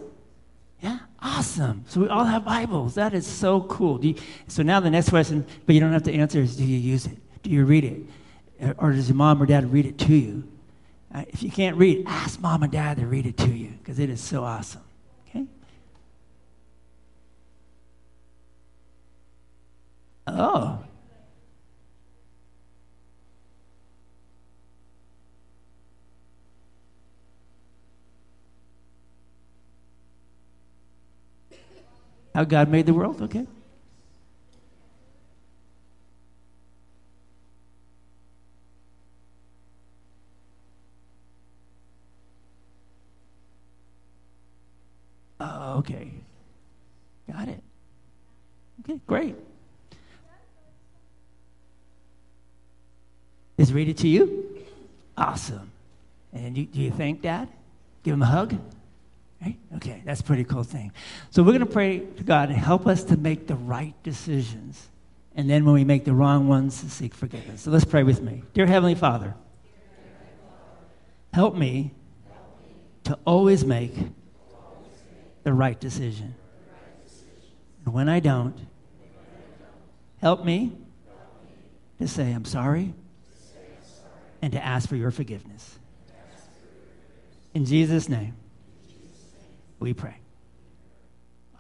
Yeah, 0.82 1.00
awesome. 1.22 1.86
So 1.88 2.02
we 2.02 2.10
all 2.10 2.26
have 2.26 2.44
Bibles. 2.44 2.96
That 2.96 3.14
is 3.14 3.26
so 3.26 3.62
cool. 3.62 4.04
You, 4.04 4.16
so 4.48 4.62
now 4.62 4.82
the 4.82 4.90
next 4.90 5.10
question, 5.10 5.46
but 5.66 5.74
you 5.74 5.80
don't 5.80 5.94
have 5.94 6.04
to 6.04 6.14
answer, 6.14 6.42
is 6.42 6.58
do 6.58 6.66
you 6.66 6.78
use 6.78 7.06
it? 7.06 7.18
Do 7.42 7.50
you 7.50 7.64
read 7.64 7.86
it? 7.86 8.02
Or 8.78 8.92
does 8.92 9.10
your 9.10 9.16
mom 9.16 9.42
or 9.42 9.46
dad 9.46 9.72
read 9.72 9.86
it 9.86 9.98
to 10.00 10.16
you? 10.16 10.48
Uh, 11.14 11.24
if 11.30 11.44
you 11.44 11.52
can't 11.52 11.78
read, 11.78 12.06
ask 12.08 12.40
mom 12.40 12.64
and 12.64 12.72
dad 12.72 12.98
to 12.98 13.06
read 13.06 13.26
it 13.26 13.38
to 13.38 13.50
you 13.50 13.74
because 13.80 14.00
it 14.00 14.10
is 14.10 14.22
so 14.22 14.44
awesome. 14.44 14.82
Okay? 15.30 15.46
Oh. 20.28 20.80
How 32.34 32.44
God 32.44 32.70
made 32.70 32.86
the 32.86 32.94
world? 32.94 33.22
Okay. 33.22 33.48
Oh, 45.40 45.80
okay. 45.80 46.12
Got 47.32 47.50
it. 47.50 47.62
Okay, 48.82 49.00
great. 49.08 49.36
Is 53.58 53.72
read 53.74 53.90
it 53.90 53.98
to 53.98 54.08
you? 54.08 54.64
Awesome. 55.18 55.72
And 56.34 56.58
you, 56.58 56.66
do 56.66 56.82
you 56.82 56.92
thank 56.92 57.22
Dad? 57.22 57.48
Give 58.04 58.14
him 58.14 58.22
a 58.22 58.26
hug? 58.26 58.58
Right? 59.42 59.58
Okay, 59.78 60.02
that's 60.06 60.20
a 60.20 60.24
pretty 60.24 60.44
cool 60.44 60.64
thing. 60.64 60.92
So 61.30 61.42
we're 61.42 61.52
going 61.52 61.60
to 61.60 61.66
pray 61.66 62.00
to 62.00 62.24
God 62.24 62.50
to 62.50 62.56
help 62.56 62.88
us 62.88 63.04
to 63.06 63.18
make 63.18 63.48
the 63.48 63.56
right 63.56 63.94
decisions. 64.04 64.90
And 65.36 65.50
then 65.50 65.66
when 65.66 65.74
we 65.74 65.84
make 65.84 66.06
the 66.06 66.14
wrong 66.14 66.48
ones, 66.48 66.82
to 66.82 66.90
seek 66.90 67.14
forgiveness. 67.14 67.62
So 67.62 67.72
let's 67.72 67.86
pray 67.86 68.04
with 68.04 68.22
me. 68.22 68.44
Dear 68.54 68.66
Heavenly 68.66 68.96
Father, 68.96 69.36
help 71.34 71.56
me 71.56 71.92
to 73.04 73.18
always 73.26 73.66
make 73.66 73.94
the 75.46 75.54
right 75.54 75.80
decision. 75.80 76.36
And 77.86 77.94
when 77.94 78.10
I 78.10 78.20
don't, 78.20 78.58
help 80.20 80.44
me 80.44 80.74
to 82.00 82.08
say 82.08 82.32
I'm 82.32 82.46
sorry 82.46 82.94
and 84.42 84.52
to 84.54 84.64
ask 84.64 84.90
for 84.90 84.96
your 84.96 85.12
forgiveness. 85.12 85.80
In 87.54 87.66
Jesus' 87.66 88.10
name, 88.10 88.34
we 89.80 89.94
pray. 89.94 90.18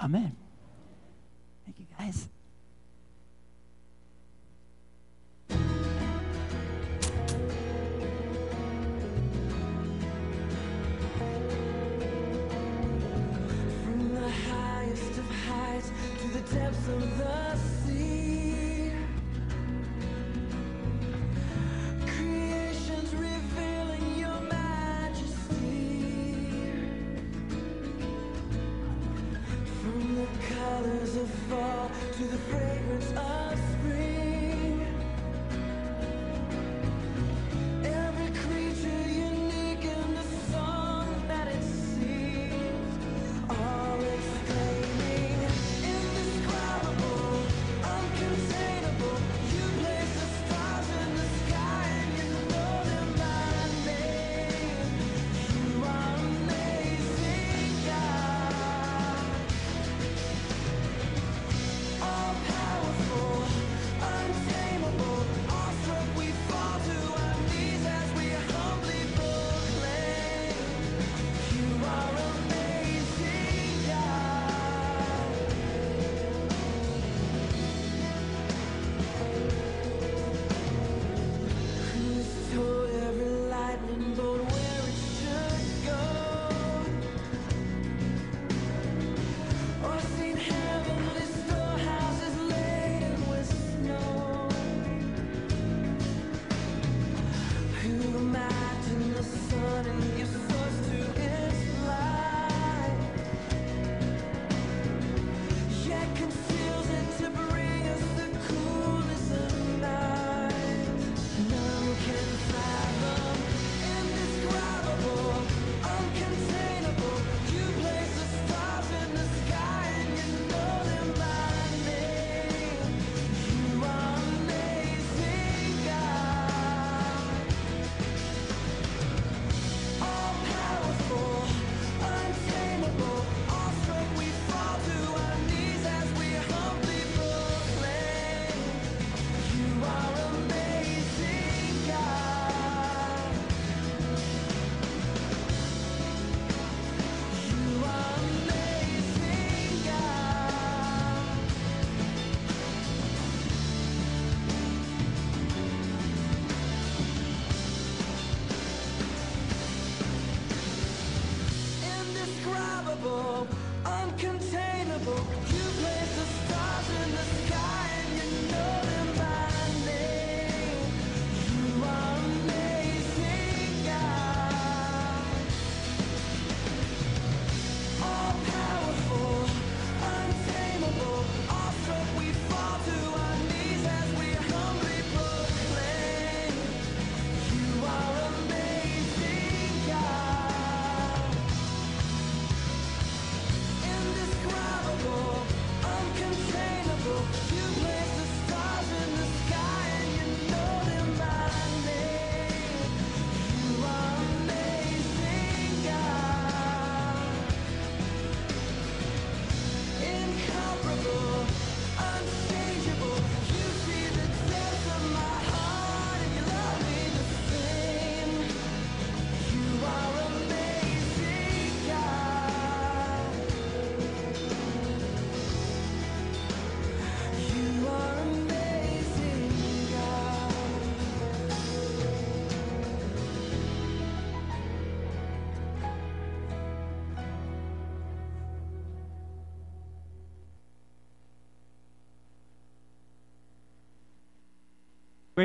Amen. 0.01 0.35
Thank 1.63 1.79
you, 1.79 1.85
guys. 1.97 2.27
The 14.25 14.31
highest 14.31 15.17
of 15.19 15.29
heights 15.47 15.91
to 16.19 16.27
the 16.29 16.55
depths 16.55 16.87
of 16.87 17.17
the 17.19 17.55
sea. 17.55 18.91
Creation's 22.07 23.13
revealing 23.13 24.17
your 24.17 24.41
majesty. 24.49 26.07
From 29.81 30.15
the 30.15 30.27
colors 30.55 31.15
of 31.17 31.29
fall 31.47 31.91
to 32.13 32.23
the 32.23 32.37
fragrance 32.49 33.11
of 33.11 33.64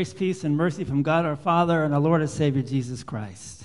Grace, 0.00 0.14
peace, 0.14 0.44
and 0.44 0.56
mercy 0.56 0.82
from 0.82 1.02
God 1.02 1.26
our 1.26 1.36
Father 1.36 1.84
and 1.84 1.92
our 1.92 2.00
Lord 2.00 2.22
and 2.22 2.30
Savior 2.30 2.62
Jesus 2.62 3.02
Christ. 3.02 3.64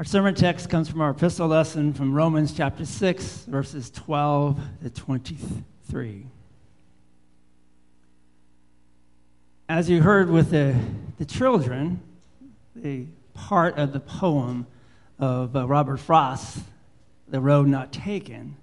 Our 0.00 0.04
sermon 0.04 0.34
text 0.34 0.68
comes 0.68 0.88
from 0.88 1.00
our 1.00 1.10
epistle 1.10 1.46
lesson 1.46 1.94
from 1.94 2.12
Romans 2.12 2.52
chapter 2.52 2.84
6, 2.84 3.44
verses 3.44 3.88
12 3.90 4.60
to 4.82 4.90
23. 4.90 6.26
As 9.68 9.88
you 9.88 10.02
heard 10.02 10.30
with 10.30 10.50
the, 10.50 10.74
the 11.18 11.24
children, 11.24 12.02
the 12.74 13.06
part 13.34 13.78
of 13.78 13.92
the 13.92 14.00
poem 14.00 14.66
of 15.20 15.54
uh, 15.54 15.68
Robert 15.68 15.98
Frost, 15.98 16.58
The 17.28 17.40
Road 17.40 17.68
Not 17.68 17.92
Taken. 17.92 18.56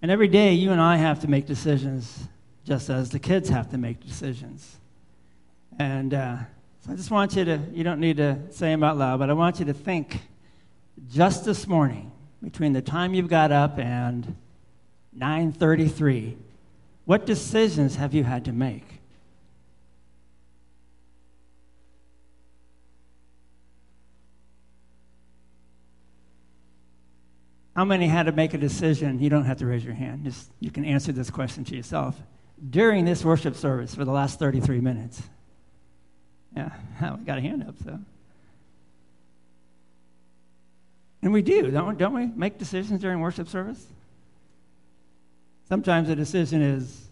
And 0.00 0.10
every 0.10 0.28
day 0.28 0.54
you 0.54 0.72
and 0.72 0.80
I 0.80 0.96
have 0.96 1.20
to 1.20 1.28
make 1.28 1.44
decisions 1.44 2.28
just 2.68 2.90
as 2.90 3.08
the 3.08 3.18
kids 3.18 3.48
have 3.48 3.70
to 3.70 3.78
make 3.78 3.98
decisions. 3.98 4.76
And 5.78 6.12
uh, 6.12 6.36
so 6.84 6.92
I 6.92 6.96
just 6.96 7.10
want 7.10 7.34
you 7.34 7.46
to, 7.46 7.58
you 7.72 7.82
don't 7.82 7.98
need 7.98 8.18
to 8.18 8.38
say 8.50 8.68
them 8.68 8.84
out 8.84 8.98
loud, 8.98 9.20
but 9.20 9.30
I 9.30 9.32
want 9.32 9.58
you 9.58 9.64
to 9.64 9.72
think 9.72 10.20
just 11.10 11.46
this 11.46 11.66
morning, 11.66 12.12
between 12.42 12.74
the 12.74 12.82
time 12.82 13.14
you've 13.14 13.28
got 13.28 13.52
up 13.52 13.78
and 13.78 14.36
9.33, 15.18 16.36
what 17.06 17.24
decisions 17.24 17.96
have 17.96 18.12
you 18.12 18.22
had 18.22 18.44
to 18.44 18.52
make? 18.52 18.84
How 27.74 27.86
many 27.86 28.08
had 28.08 28.26
to 28.26 28.32
make 28.32 28.52
a 28.52 28.58
decision? 28.58 29.20
You 29.20 29.30
don't 29.30 29.44
have 29.44 29.56
to 29.58 29.66
raise 29.66 29.84
your 29.84 29.94
hand. 29.94 30.24
Just 30.24 30.50
you 30.60 30.70
can 30.70 30.84
answer 30.84 31.12
this 31.12 31.30
question 31.30 31.64
to 31.64 31.74
yourself 31.74 32.20
during 32.70 33.04
this 33.04 33.24
worship 33.24 33.56
service 33.56 33.94
for 33.94 34.04
the 34.04 34.12
last 34.12 34.38
33 34.38 34.80
minutes. 34.80 35.22
Yeah, 36.56 36.72
we 37.18 37.24
got 37.24 37.38
a 37.38 37.40
hand 37.40 37.64
up, 37.66 37.74
so. 37.84 37.98
And 41.22 41.32
we 41.32 41.42
do, 41.42 41.70
don't, 41.70 41.98
don't 41.98 42.14
we? 42.14 42.26
Make 42.26 42.58
decisions 42.58 43.00
during 43.00 43.20
worship 43.20 43.48
service? 43.48 43.84
Sometimes 45.68 46.08
the 46.08 46.16
decision 46.16 46.62
is, 46.62 47.08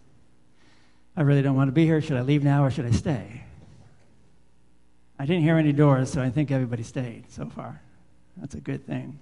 I 1.15 1.21
really 1.21 1.41
don't 1.41 1.55
want 1.55 1.67
to 1.67 1.73
be 1.73 1.85
here. 1.85 2.01
Should 2.01 2.17
I 2.17 2.21
leave 2.21 2.43
now 2.43 2.63
or 2.63 2.71
should 2.71 2.85
I 2.85 2.91
stay? 2.91 3.43
I 5.19 5.25
didn't 5.25 5.43
hear 5.43 5.57
any 5.57 5.73
doors, 5.73 6.11
so 6.11 6.21
I 6.21 6.29
think 6.29 6.51
everybody 6.51 6.83
stayed 6.83 7.31
so 7.31 7.49
far. 7.49 7.81
That's 8.37 8.55
a 8.55 8.59
good 8.59 8.85
thing. 8.85 9.19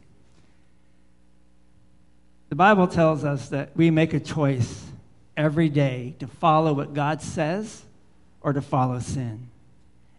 The 2.50 2.56
Bible 2.56 2.88
tells 2.88 3.24
us 3.24 3.50
that 3.50 3.76
we 3.76 3.90
make 3.92 4.14
a 4.14 4.20
choice 4.20 4.86
every 5.38 5.70
day 5.70 6.16
to 6.20 6.28
follow 6.28 6.74
what 6.74 6.94
God 6.94 7.22
says 7.22 7.84
or 8.42 8.54
to 8.54 8.62
follow 8.62 9.00
sin. 9.00 9.50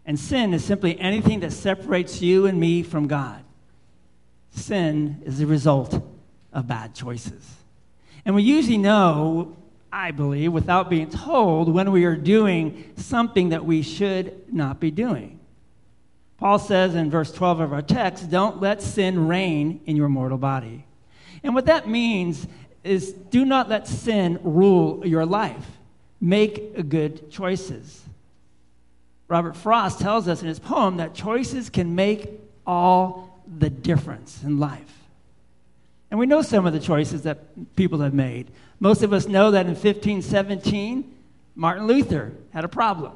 And 0.05 0.19
sin 0.19 0.53
is 0.53 0.63
simply 0.63 0.99
anything 0.99 1.41
that 1.41 1.51
separates 1.51 2.21
you 2.21 2.45
and 2.45 2.59
me 2.59 2.83
from 2.83 3.07
God. 3.07 3.43
Sin 4.51 5.21
is 5.25 5.39
the 5.39 5.45
result 5.45 6.01
of 6.53 6.67
bad 6.67 6.95
choices. 6.95 7.55
And 8.25 8.35
we 8.35 8.43
usually 8.43 8.77
know, 8.77 9.55
I 9.91 10.11
believe, 10.11 10.51
without 10.53 10.89
being 10.89 11.09
told, 11.09 11.73
when 11.73 11.91
we 11.91 12.05
are 12.05 12.15
doing 12.15 12.91
something 12.95 13.49
that 13.49 13.65
we 13.65 13.81
should 13.81 14.53
not 14.53 14.79
be 14.79 14.91
doing. 14.91 15.39
Paul 16.37 16.59
says 16.59 16.95
in 16.95 17.09
verse 17.09 17.31
12 17.31 17.59
of 17.59 17.73
our 17.73 17.81
text, 17.81 18.29
Don't 18.29 18.61
let 18.61 18.81
sin 18.81 19.27
reign 19.27 19.81
in 19.85 19.95
your 19.95 20.09
mortal 20.09 20.37
body. 20.37 20.85
And 21.43 21.55
what 21.55 21.65
that 21.65 21.87
means 21.87 22.47
is 22.87 23.11
do 23.11 23.45
not 23.45 23.69
let 23.69 23.87
sin 23.87 24.39
rule 24.43 25.05
your 25.05 25.25
life. 25.25 25.65
Make 26.19 26.89
good 26.89 27.29
choices. 27.29 28.03
Robert 29.27 29.55
Frost 29.55 29.99
tells 29.99 30.27
us 30.27 30.41
in 30.41 30.47
his 30.47 30.59
poem 30.59 30.97
that 30.97 31.13
choices 31.13 31.69
can 31.69 31.95
make 31.95 32.29
all 32.65 33.41
the 33.59 33.69
difference 33.69 34.43
in 34.43 34.59
life. 34.59 34.93
And 36.09 36.19
we 36.19 36.25
know 36.25 36.41
some 36.41 36.65
of 36.65 36.73
the 36.73 36.79
choices 36.79 37.23
that 37.23 37.75
people 37.75 37.99
have 37.99 38.13
made. 38.13 38.47
Most 38.79 39.03
of 39.03 39.11
us 39.11 39.27
know 39.27 39.51
that 39.51 39.65
in 39.65 39.73
1517, 39.73 41.13
Martin 41.55 41.87
Luther 41.87 42.33
had 42.51 42.63
a 42.63 42.69
problem. 42.69 43.13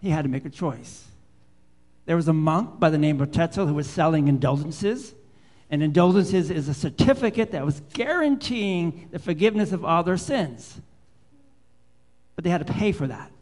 He 0.00 0.10
had 0.10 0.22
to 0.22 0.28
make 0.28 0.44
a 0.44 0.50
choice. 0.50 1.04
There 2.06 2.16
was 2.16 2.28
a 2.28 2.32
monk 2.32 2.78
by 2.78 2.90
the 2.90 2.98
name 2.98 3.20
of 3.20 3.32
Tetzel 3.32 3.66
who 3.66 3.74
was 3.74 3.88
selling 3.88 4.28
indulgences. 4.28 5.14
And 5.74 5.82
indulgences 5.82 6.52
is 6.52 6.68
a 6.68 6.72
certificate 6.72 7.50
that 7.50 7.66
was 7.66 7.82
guaranteeing 7.94 9.08
the 9.10 9.18
forgiveness 9.18 9.72
of 9.72 9.84
all 9.84 10.04
their 10.04 10.16
sins. 10.16 10.80
But 12.36 12.44
they 12.44 12.50
had 12.50 12.64
to 12.64 12.72
pay 12.72 12.92
for 12.92 13.08
that. 13.08 13.32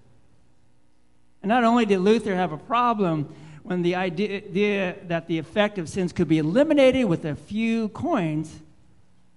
And 1.42 1.50
not 1.50 1.62
only 1.62 1.84
did 1.84 1.98
Luther 1.98 2.34
have 2.34 2.50
a 2.50 2.56
problem 2.56 3.34
when 3.64 3.82
the 3.82 3.96
idea 3.96 4.96
that 5.08 5.26
the 5.26 5.36
effect 5.36 5.76
of 5.76 5.90
sins 5.90 6.10
could 6.10 6.26
be 6.26 6.38
eliminated 6.38 7.04
with 7.04 7.26
a 7.26 7.34
few 7.34 7.90
coins, 7.90 8.60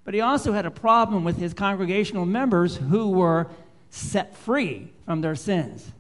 but 0.06 0.14
he 0.14 0.22
also 0.22 0.54
had 0.54 0.66
a 0.66 0.72
problem 0.72 1.26
with 1.26 1.36
his 1.36 1.54
congregational 1.54 2.26
members 2.26 2.78
who 2.78 3.10
were 3.10 3.48
set 3.90 4.38
free 4.38 4.88
from 5.04 5.20
their 5.20 5.36
sins. 5.36 5.92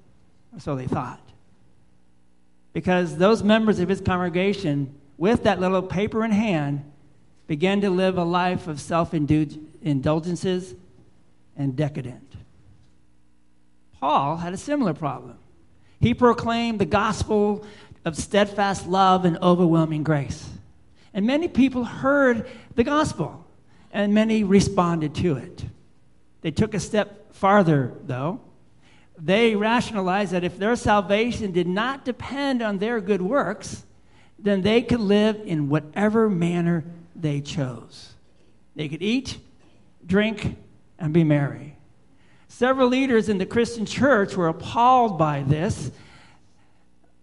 So 0.60 0.78
they 0.78 0.88
thought. 0.88 1.20
Because 2.72 3.18
those 3.18 3.43
members 3.43 3.80
of 3.80 3.89
his 3.89 4.00
congregation 4.00 4.96
with 5.18 5.43
that 5.43 5.59
little 5.59 5.82
paper 5.82 6.24
in 6.24 6.32
hand, 6.32 6.84
began 7.47 7.82
to 7.82 7.89
live 7.89 8.18
a 8.18 8.24
life 8.24 8.68
of 8.68 8.80
self 8.82 9.13
indulgences 9.13 10.76
and 11.55 11.76
decadent. 11.76 12.36
Paul 13.99 14.38
had 14.38 14.53
a 14.53 14.57
similar 14.57 14.93
problem. 14.93 15.38
He 15.99 16.13
proclaimed 16.13 16.80
the 16.80 16.86
gospel 16.86 17.66
of 18.03 18.18
steadfast 18.18 18.88
love 18.88 19.26
and 19.26 19.38
overwhelming 19.41 20.03
grace. 20.03 20.49
And 21.13 21.26
many 21.26 21.47
people 21.47 21.86
heard 21.86 22.47
the 22.76 22.84
gospel, 22.84 23.45
and 23.91 24.13
many 24.13 24.43
responded 24.43 25.16
to 25.16 25.38
it. 25.38 25.66
They 26.41 26.51
took 26.51 26.74
a 26.74 26.80
step 26.80 27.34
farther, 27.34 27.93
though. 28.05 28.41
They 29.18 29.55
rationalized 29.55 30.34
that 30.34 30.43
if 30.43 30.59
their 30.59 30.76
salvation 30.76 31.51
did 31.51 31.68
not 31.68 32.03
depend 32.03 32.61
on 32.61 32.78
their 32.78 32.99
good 32.99 33.22
works, 33.22 33.86
then 34.38 34.61
they 34.61 34.81
could 34.81 34.99
live 34.99 35.41
in 35.45 35.69
whatever 35.69 36.29
manner 36.29 36.83
they 37.15 37.41
chose. 37.41 38.13
They 38.75 38.89
could 38.89 39.01
eat, 39.01 39.38
drink, 40.05 40.57
and 40.99 41.13
be 41.13 41.23
merry. 41.23 41.75
Several 42.47 42.88
leaders 42.88 43.29
in 43.29 43.38
the 43.38 43.45
Christian 43.45 43.86
church 43.86 44.36
were 44.36 44.47
appalled 44.47 45.17
by 45.17 45.43
this 45.43 45.91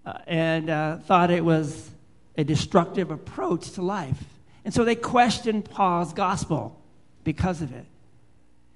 uh, 0.05 0.15
and 0.27 0.69
uh, 0.69 0.99
thought 0.99 1.31
it 1.31 1.45
was 1.45 1.91
a 2.37 2.45
destructive 2.45 3.11
approach 3.11 3.73
to 3.73 3.83
life. 3.83 4.23
And 4.65 4.73
so 4.73 4.85
they 4.85 4.95
questioned 4.95 5.65
Paul's 5.65 6.13
gospel 6.13 6.81
because 7.25 7.63
of 7.63 7.73
it. 7.73 7.87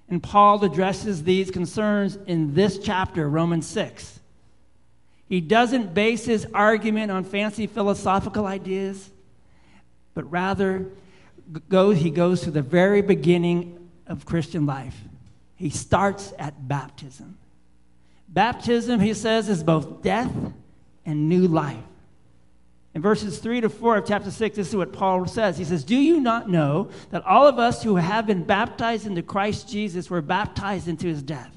And 0.08 0.22
Paul 0.22 0.62
addresses 0.64 1.24
these 1.24 1.50
concerns 1.50 2.16
in 2.26 2.54
this 2.54 2.78
chapter, 2.78 3.28
Romans 3.28 3.66
6. 3.66 4.20
He 5.28 5.40
doesn't 5.40 5.92
base 5.92 6.24
his 6.24 6.46
argument 6.54 7.10
on 7.10 7.24
fancy 7.24 7.66
philosophical 7.66 8.46
ideas, 8.46 9.10
but 10.14 10.30
rather 10.30 10.86
goes, 11.68 11.98
he 11.98 12.10
goes 12.10 12.42
to 12.42 12.50
the 12.50 12.62
very 12.62 13.02
beginning 13.02 13.90
of 14.06 14.24
Christian 14.24 14.66
life. 14.66 14.96
He 15.56 15.70
starts 15.70 16.32
at 16.38 16.68
baptism. 16.68 17.38
Baptism, 18.28 19.00
he 19.00 19.14
says, 19.14 19.48
is 19.48 19.62
both 19.62 20.02
death 20.02 20.32
and 21.04 21.28
new 21.28 21.46
life. 21.48 21.78
In 22.94 23.02
verses 23.02 23.38
3 23.38 23.60
to 23.60 23.68
4 23.68 23.98
of 23.98 24.06
chapter 24.06 24.30
6, 24.30 24.56
this 24.56 24.68
is 24.68 24.76
what 24.76 24.92
Paul 24.92 25.26
says. 25.26 25.58
He 25.58 25.64
says, 25.64 25.84
Do 25.84 25.96
you 25.96 26.20
not 26.20 26.48
know 26.48 26.88
that 27.10 27.26
all 27.26 27.46
of 27.46 27.58
us 27.58 27.82
who 27.82 27.96
have 27.96 28.26
been 28.26 28.42
baptized 28.42 29.06
into 29.06 29.22
Christ 29.22 29.68
Jesus 29.68 30.08
were 30.08 30.22
baptized 30.22 30.88
into 30.88 31.06
his 31.06 31.22
death? 31.22 31.54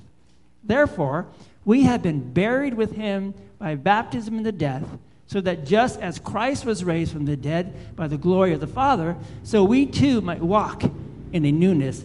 Therefore, 0.63 1.27
we 1.63 1.83
have 1.83 2.01
been 2.01 2.33
buried 2.33 2.73
with 2.73 2.91
him 2.91 3.33
by 3.59 3.75
baptism 3.75 4.37
into 4.37 4.51
death, 4.51 4.85
so 5.27 5.41
that 5.41 5.65
just 5.65 5.99
as 5.99 6.17
Christ 6.17 6.65
was 6.65 6.83
raised 6.83 7.11
from 7.11 7.25
the 7.25 7.37
dead 7.37 7.95
by 7.95 8.07
the 8.07 8.17
glory 8.17 8.53
of 8.53 8.61
the 8.61 8.67
Father, 8.67 9.15
so 9.43 9.63
we 9.63 9.85
too 9.85 10.21
might 10.21 10.41
walk 10.41 10.83
in 11.31 11.45
a 11.45 11.51
newness 11.51 12.03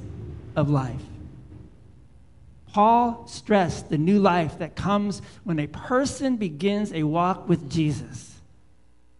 of 0.55 0.69
life. 0.69 1.01
Paul 2.75 3.27
stressed 3.29 3.89
the 3.89 3.99
new 3.99 4.19
life 4.19 4.59
that 4.59 4.75
comes 4.75 5.23
when 5.45 5.61
a 5.61 5.69
person 5.69 6.37
begins 6.37 6.93
a 6.93 7.05
walk 7.05 7.49
with 7.49 7.71
Jesus 7.71 8.35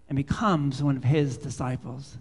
and 0.09 0.17
becomes 0.17 0.83
one 0.83 0.97
of 0.97 1.05
his 1.05 1.39
disciples. 1.39 2.17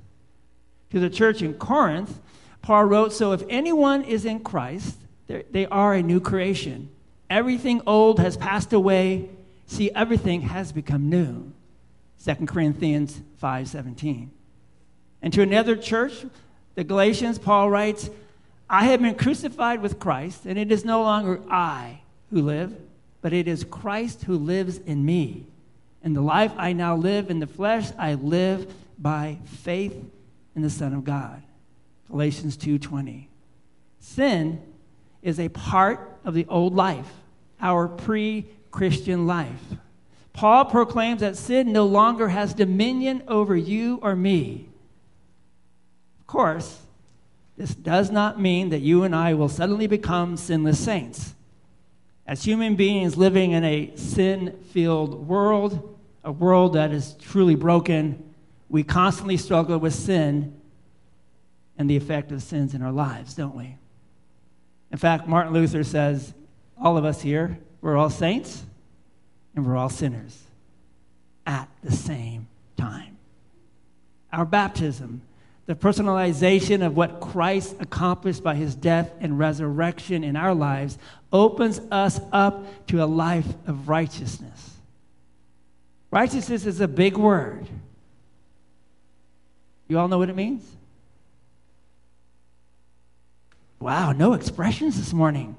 To 0.91 0.99
the 0.99 1.09
church 1.09 1.41
in 1.41 1.55
Corinth, 1.55 2.19
Paul 2.61 2.85
wrote 2.85 3.13
So 3.13 3.31
if 3.31 3.41
anyone 3.49 4.03
is 4.03 4.25
in 4.25 4.41
Christ, 4.41 4.95
they 5.27 5.65
are 5.65 5.95
a 5.95 6.03
new 6.03 6.21
creation. 6.21 6.89
Everything 7.31 7.81
old 7.87 8.19
has 8.19 8.37
passed 8.37 8.71
away 8.71 9.27
See, 9.65 9.91
everything 9.91 10.41
has 10.41 10.71
become 10.71 11.09
new. 11.09 11.51
2 12.23 12.47
Corinthians 12.47 13.21
5:17. 13.41 14.29
And 15.21 15.33
to 15.33 15.41
another 15.41 15.75
church, 15.75 16.25
the 16.75 16.83
Galatians, 16.83 17.39
Paul 17.39 17.69
writes, 17.69 18.09
I 18.69 18.85
have 18.85 19.01
been 19.01 19.15
crucified 19.15 19.81
with 19.81 19.99
Christ, 19.99 20.45
and 20.45 20.57
it 20.57 20.71
is 20.71 20.83
no 20.83 21.01
longer 21.03 21.41
I 21.49 22.01
who 22.29 22.41
live, 22.41 22.75
but 23.21 23.33
it 23.33 23.47
is 23.47 23.63
Christ 23.63 24.23
who 24.23 24.37
lives 24.37 24.77
in 24.79 25.05
me. 25.05 25.45
And 26.01 26.15
the 26.15 26.21
life 26.21 26.51
I 26.57 26.73
now 26.73 26.95
live 26.95 27.29
in 27.29 27.39
the 27.39 27.47
flesh, 27.47 27.91
I 27.97 28.15
live 28.15 28.73
by 28.97 29.37
faith 29.45 29.95
in 30.55 30.61
the 30.61 30.69
Son 30.69 30.93
of 30.93 31.03
God. 31.03 31.41
Galatians 32.09 32.57
2:20. 32.57 33.29
Sin 33.99 34.61
is 35.21 35.39
a 35.39 35.49
part 35.49 36.19
of 36.25 36.33
the 36.33 36.45
old 36.47 36.75
life, 36.75 37.11
our 37.61 37.87
pre-Christian 38.73 39.27
life. 39.27 39.61
Paul 40.33 40.65
proclaims 40.65 41.21
that 41.21 41.37
sin 41.37 41.71
no 41.71 41.85
longer 41.85 42.29
has 42.29 42.55
dominion 42.55 43.21
over 43.27 43.55
you 43.55 43.99
or 44.01 44.15
me. 44.15 44.67
Of 46.19 46.27
course, 46.27 46.81
this 47.55 47.75
does 47.75 48.09
not 48.09 48.41
mean 48.41 48.69
that 48.69 48.79
you 48.79 49.03
and 49.03 49.15
I 49.15 49.35
will 49.35 49.47
suddenly 49.47 49.85
become 49.85 50.37
sinless 50.37 50.79
saints. 50.79 51.35
As 52.25 52.43
human 52.43 52.75
beings 52.75 53.15
living 53.15 53.51
in 53.51 53.63
a 53.63 53.95
sin 53.95 54.57
filled 54.71 55.27
world, 55.27 55.95
a 56.23 56.31
world 56.31 56.73
that 56.73 56.91
is 56.91 57.15
truly 57.21 57.55
broken, 57.55 58.33
we 58.69 58.83
constantly 58.83 59.37
struggle 59.37 59.77
with 59.77 59.93
sin 59.93 60.59
and 61.77 61.87
the 61.87 61.97
effect 61.97 62.31
of 62.31 62.41
sins 62.41 62.73
in 62.73 62.81
our 62.81 62.91
lives, 62.91 63.35
don't 63.35 63.55
we? 63.55 63.77
In 64.91 64.97
fact, 64.97 65.27
Martin 65.27 65.53
Luther 65.53 65.83
says, 65.83 66.33
all 66.81 66.97
of 66.97 67.05
us 67.05 67.21
here, 67.21 67.59
we're 67.83 67.97
all 67.97 68.09
saints 68.09 68.63
and 69.55 69.67
we're 69.67 69.75
all 69.75 69.89
sinners 69.89 70.41
at 71.45 71.67
the 71.83 71.91
same 71.91 72.47
time. 72.77 73.17
Our 74.31 74.45
baptism, 74.45 75.21
the 75.65 75.75
personalization 75.75 76.83
of 76.83 76.95
what 76.95 77.19
Christ 77.19 77.75
accomplished 77.81 78.41
by 78.41 78.55
his 78.55 78.73
death 78.73 79.11
and 79.19 79.37
resurrection 79.37 80.23
in 80.23 80.37
our 80.37 80.55
lives, 80.55 80.97
opens 81.31 81.81
us 81.91 82.21
up 82.31 82.87
to 82.87 83.03
a 83.03 83.05
life 83.05 83.47
of 83.67 83.89
righteousness. 83.89 84.71
Righteousness 86.09 86.65
is 86.65 86.79
a 86.79 86.87
big 86.87 87.17
word. 87.17 87.67
You 89.89 89.99
all 89.99 90.07
know 90.07 90.19
what 90.19 90.29
it 90.29 90.37
means? 90.37 90.63
Wow, 93.81 94.13
no 94.13 94.31
expressions 94.31 94.95
this 94.95 95.11
morning. 95.11 95.57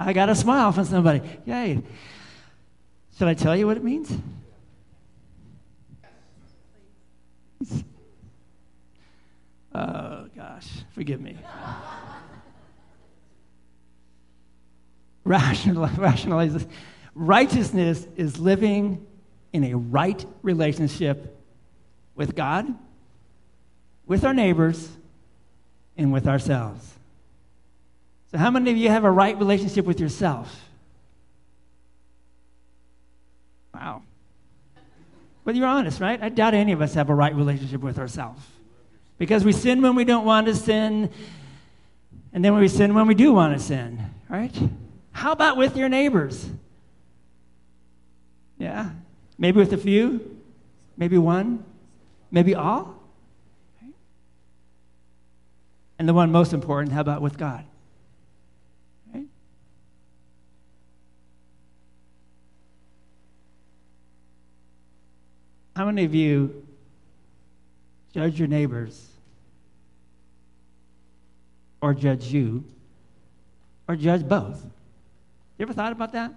I 0.00 0.14
got 0.14 0.30
a 0.30 0.34
smile 0.34 0.72
from 0.72 0.86
somebody. 0.86 1.20
Yay. 1.44 1.82
Should 3.18 3.28
I 3.28 3.34
tell 3.34 3.54
you 3.54 3.66
what 3.66 3.76
it 3.76 3.84
means? 3.84 4.10
Oh, 9.74 10.26
gosh, 10.34 10.68
forgive 10.92 11.20
me. 11.20 11.36
Rational, 15.24 15.86
rationalize 15.98 16.54
this. 16.54 16.66
Righteousness 17.14 18.06
is 18.16 18.38
living 18.38 19.06
in 19.52 19.64
a 19.64 19.74
right 19.74 20.24
relationship 20.42 21.38
with 22.14 22.34
God, 22.34 22.74
with 24.06 24.24
our 24.24 24.32
neighbors, 24.32 24.88
and 25.98 26.10
with 26.10 26.26
ourselves. 26.26 26.94
So, 28.30 28.38
how 28.38 28.50
many 28.50 28.70
of 28.70 28.76
you 28.76 28.88
have 28.90 29.04
a 29.04 29.10
right 29.10 29.36
relationship 29.36 29.84
with 29.84 29.98
yourself? 29.98 30.64
Wow. 33.74 34.02
But 35.44 35.56
you're 35.56 35.66
honest, 35.66 36.00
right? 36.00 36.22
I 36.22 36.28
doubt 36.28 36.54
any 36.54 36.72
of 36.72 36.80
us 36.80 36.94
have 36.94 37.10
a 37.10 37.14
right 37.14 37.34
relationship 37.34 37.80
with 37.80 37.98
ourselves. 37.98 38.42
Because 39.18 39.44
we 39.44 39.52
sin 39.52 39.82
when 39.82 39.96
we 39.96 40.04
don't 40.04 40.24
want 40.24 40.46
to 40.46 40.54
sin, 40.54 41.10
and 42.32 42.44
then 42.44 42.54
we 42.54 42.68
sin 42.68 42.94
when 42.94 43.06
we 43.06 43.14
do 43.14 43.32
want 43.32 43.58
to 43.58 43.62
sin, 43.62 44.00
right? 44.28 44.56
How 45.12 45.32
about 45.32 45.56
with 45.56 45.76
your 45.76 45.88
neighbors? 45.88 46.48
Yeah? 48.58 48.90
Maybe 49.38 49.58
with 49.58 49.72
a 49.72 49.76
few, 49.76 50.38
maybe 50.96 51.18
one, 51.18 51.64
maybe 52.30 52.54
all. 52.54 52.96
And 55.98 56.08
the 56.08 56.14
one 56.14 56.30
most 56.30 56.52
important, 56.52 56.92
how 56.92 57.00
about 57.00 57.20
with 57.22 57.36
God? 57.36 57.64
How 65.80 65.86
many 65.86 66.04
of 66.04 66.14
you 66.14 66.66
judge 68.12 68.38
your 68.38 68.48
neighbors 68.48 69.08
or 71.80 71.94
judge 71.94 72.26
you 72.26 72.64
or 73.88 73.96
judge 73.96 74.28
both? 74.28 74.62
You 75.56 75.62
ever 75.62 75.72
thought 75.72 75.92
about 75.92 76.12
that? 76.12 76.34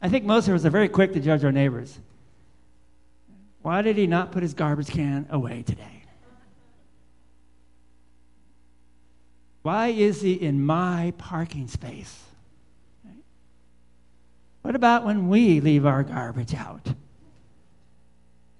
I 0.00 0.08
think 0.08 0.24
most 0.24 0.46
of 0.46 0.54
us 0.54 0.64
are 0.64 0.70
very 0.70 0.88
quick 0.88 1.14
to 1.14 1.20
judge 1.20 1.42
our 1.42 1.50
neighbors. 1.50 1.98
Why 3.62 3.82
did 3.82 3.96
he 3.96 4.06
not 4.06 4.30
put 4.30 4.44
his 4.44 4.54
garbage 4.54 4.86
can 4.86 5.26
away 5.30 5.64
today? 5.64 6.04
Why 9.62 9.88
is 9.88 10.20
he 10.20 10.34
in 10.34 10.64
my 10.64 11.12
parking 11.18 11.66
space? 11.66 12.22
What 14.62 14.76
about 14.76 15.04
when 15.04 15.28
we 15.28 15.58
leave 15.58 15.84
our 15.84 16.04
garbage 16.04 16.54
out? 16.54 16.94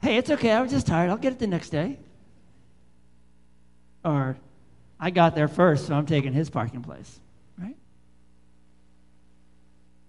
Hey, 0.05 0.19
it's 0.19 0.29
okay. 0.29 0.51
I 0.51 0.61
was 0.61 0.71
just 0.71 0.87
tired. 0.87 1.09
I'll 1.09 1.17
get 1.17 1.33
it 1.33 1.39
the 1.39 1.47
next 1.47 1.71
day. 1.71 1.97
Or, 4.05 4.37
I 5.01 5.09
got 5.09 5.35
there 5.35 5.49
first, 5.49 5.87
so 5.87 5.95
I'm 5.95 6.05
taking 6.05 6.35
his 6.35 6.51
parking 6.51 6.83
place. 6.83 7.19
Right? 7.57 7.75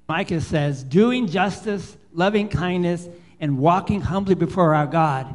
Micah 0.10 0.42
says, 0.42 0.84
doing 0.84 1.28
justice, 1.28 1.96
loving 2.12 2.50
kindness, 2.50 3.08
and 3.40 3.58
walking 3.58 4.02
humbly 4.02 4.36
before 4.36 4.76
our 4.76 4.86
God 4.86 5.34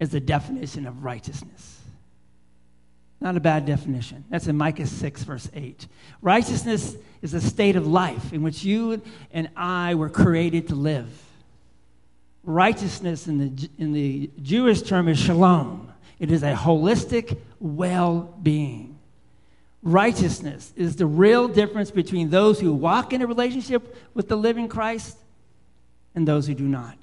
is 0.00 0.10
the 0.10 0.18
definition 0.18 0.88
of 0.88 1.04
righteousness. 1.04 1.80
Not 3.20 3.36
a 3.36 3.40
bad 3.40 3.64
definition. 3.64 4.24
That's 4.28 4.48
in 4.48 4.56
Micah 4.56 4.88
6, 4.88 5.22
verse 5.22 5.48
8. 5.54 5.86
Righteousness 6.20 6.96
is 7.22 7.32
a 7.32 7.40
state 7.40 7.76
of 7.76 7.86
life 7.86 8.32
in 8.32 8.42
which 8.42 8.64
you 8.64 9.00
and 9.30 9.50
I 9.54 9.94
were 9.94 10.10
created 10.10 10.66
to 10.70 10.74
live. 10.74 11.08
Righteousness 12.44 13.26
in 13.26 13.38
the, 13.38 13.70
in 13.78 13.92
the 13.92 14.30
Jewish 14.42 14.82
term 14.82 15.08
is 15.08 15.18
shalom, 15.18 15.92
it 16.18 16.30
is 16.30 16.42
a 16.42 16.54
holistic 16.54 17.38
well 17.58 18.34
being. 18.42 18.98
Righteousness 19.82 20.72
is 20.76 20.96
the 20.96 21.06
real 21.06 21.46
difference 21.46 21.90
between 21.90 22.30
those 22.30 22.58
who 22.58 22.72
walk 22.72 23.12
in 23.12 23.20
a 23.20 23.26
relationship 23.26 23.96
with 24.14 24.28
the 24.28 24.36
living 24.36 24.68
Christ 24.68 25.18
and 26.14 26.26
those 26.26 26.46
who 26.46 26.54
do 26.54 26.64
not. 26.64 26.96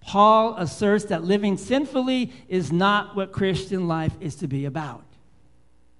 Paul 0.00 0.54
asserts 0.56 1.06
that 1.06 1.24
living 1.24 1.58
sinfully 1.58 2.32
is 2.48 2.72
not 2.72 3.16
what 3.16 3.32
Christian 3.32 3.88
life 3.88 4.14
is 4.20 4.36
to 4.36 4.46
be 4.46 4.64
about. 4.64 5.04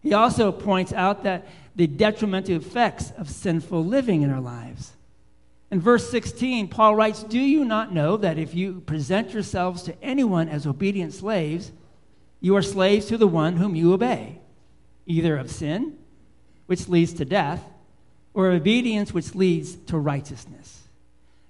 He 0.01 0.15
also 0.15 0.53
points 0.53 0.93
out 0.93 1.25
that 1.25 1.47
the 1.75 1.87
detrimental 1.87 2.57
effects 2.57 3.13
of 3.19 3.29
sinful 3.29 3.85
living 3.85 4.23
in 4.23 4.31
our 4.31 4.41
lives. 4.41 4.96
In 5.71 5.81
verse 5.81 6.09
16, 6.11 6.69
Paul 6.69 6.95
writes, 6.95 7.23
Do 7.23 7.41
you 7.41 7.65
not 7.65 7.93
know 7.93 8.17
that 8.17 8.39
if 8.39 8.55
you 8.55 8.81
present 8.83 9.33
yourselves 9.33 9.83
to 9.85 10.03
anyone 10.03 10.49
as 10.49 10.67
obedient 10.67 11.13
slaves, 11.13 11.73
you 12.41 12.55
are 12.57 12.63
slaves 12.63 13.07
to 13.07 13.19
the 13.19 13.27
one 13.27 13.57
whom 13.57 13.75
you 13.75 13.93
obey, 13.93 14.39
either 15.07 15.37
of 15.37 15.51
sin, 15.51 15.99
which 16.67 16.89
leads 16.89 17.13
to 17.15 17.25
death, 17.25 17.63
or 18.33 18.51
obedience, 18.51 19.13
which 19.13 19.35
leads 19.35 19.75
to 19.75 19.99
righteousness? 19.99 20.85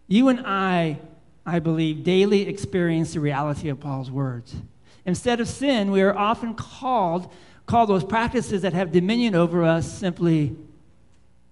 You 0.08 0.28
and 0.28 0.40
I 0.46 0.98
I 1.46 1.60
believe, 1.60 2.02
daily 2.02 2.48
experience 2.48 3.14
the 3.14 3.20
reality 3.20 3.68
of 3.68 3.78
Paul's 3.78 4.10
words. 4.10 4.56
Instead 5.04 5.40
of 5.40 5.46
sin, 5.46 5.92
we 5.92 6.02
are 6.02 6.14
often 6.14 6.54
called, 6.54 7.32
called 7.66 7.88
those 7.88 8.02
practices 8.02 8.62
that 8.62 8.72
have 8.72 8.90
dominion 8.90 9.36
over 9.36 9.62
us 9.62 9.90
simply, 9.90 10.56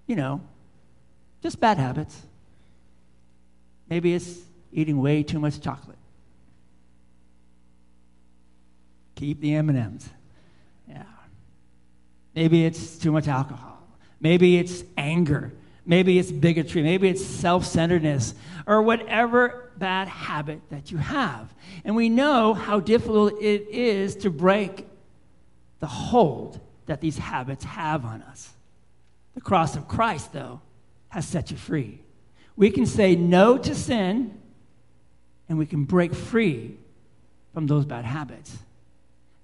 you 0.09 0.17
know, 0.17 0.41
just 1.43 1.61
bad 1.61 1.79
habits. 1.79 2.23
Maybe 3.89 4.15
it's 4.15 4.39
eating 4.73 5.01
way 5.01 5.23
too 5.23 5.39
much 5.39 5.61
chocolate. 5.61 5.99
Keep 9.15 9.41
the 9.41 9.55
M&Ms. 9.55 10.09
Yeah. 10.89 11.05
Maybe 12.35 12.65
it's 12.65 12.99
too 12.99 13.13
much 13.13 13.29
alcohol. 13.29 13.79
Maybe 14.21 14.59
it's 14.59 14.83
anger. 14.97 15.53
Maybe 15.87 16.19
it's 16.19 16.33
bigotry. 16.33 16.83
Maybe 16.83 17.09
it's 17.09 17.25
self 17.25 17.65
centeredness 17.65 18.35
or 18.67 18.83
whatever 18.83 19.71
bad 19.77 20.09
habit 20.09 20.61
that 20.71 20.91
you 20.91 20.99
have. 20.99 21.53
And 21.85 21.95
we 21.95 22.09
know 22.09 22.55
how 22.55 22.81
difficult 22.81 23.35
it 23.41 23.69
is 23.69 24.17
to 24.17 24.31
break 24.31 24.87
the 25.81 25.87
hold 25.87 26.61
that 26.87 27.01
these 27.01 27.19
habits 27.19 27.65
have 27.65 28.05
on 28.05 28.23
us. 28.23 28.51
The 29.35 29.41
cross 29.41 29.77
of 29.77 29.89
Christ, 29.89 30.33
though, 30.33 30.61
has 31.09 31.27
set 31.27 31.51
you 31.51 31.57
free. 31.57 32.04
We 32.57 32.71
can 32.71 32.87
say 32.87 33.17
no 33.17 33.59
to 33.59 33.75
sin 33.75 34.39
and 35.49 35.59
we 35.59 35.67
can 35.67 35.85
break 35.85 36.15
free 36.15 36.77
from 37.53 37.67
those 37.67 37.85
bad 37.85 38.05
habits. 38.05 38.59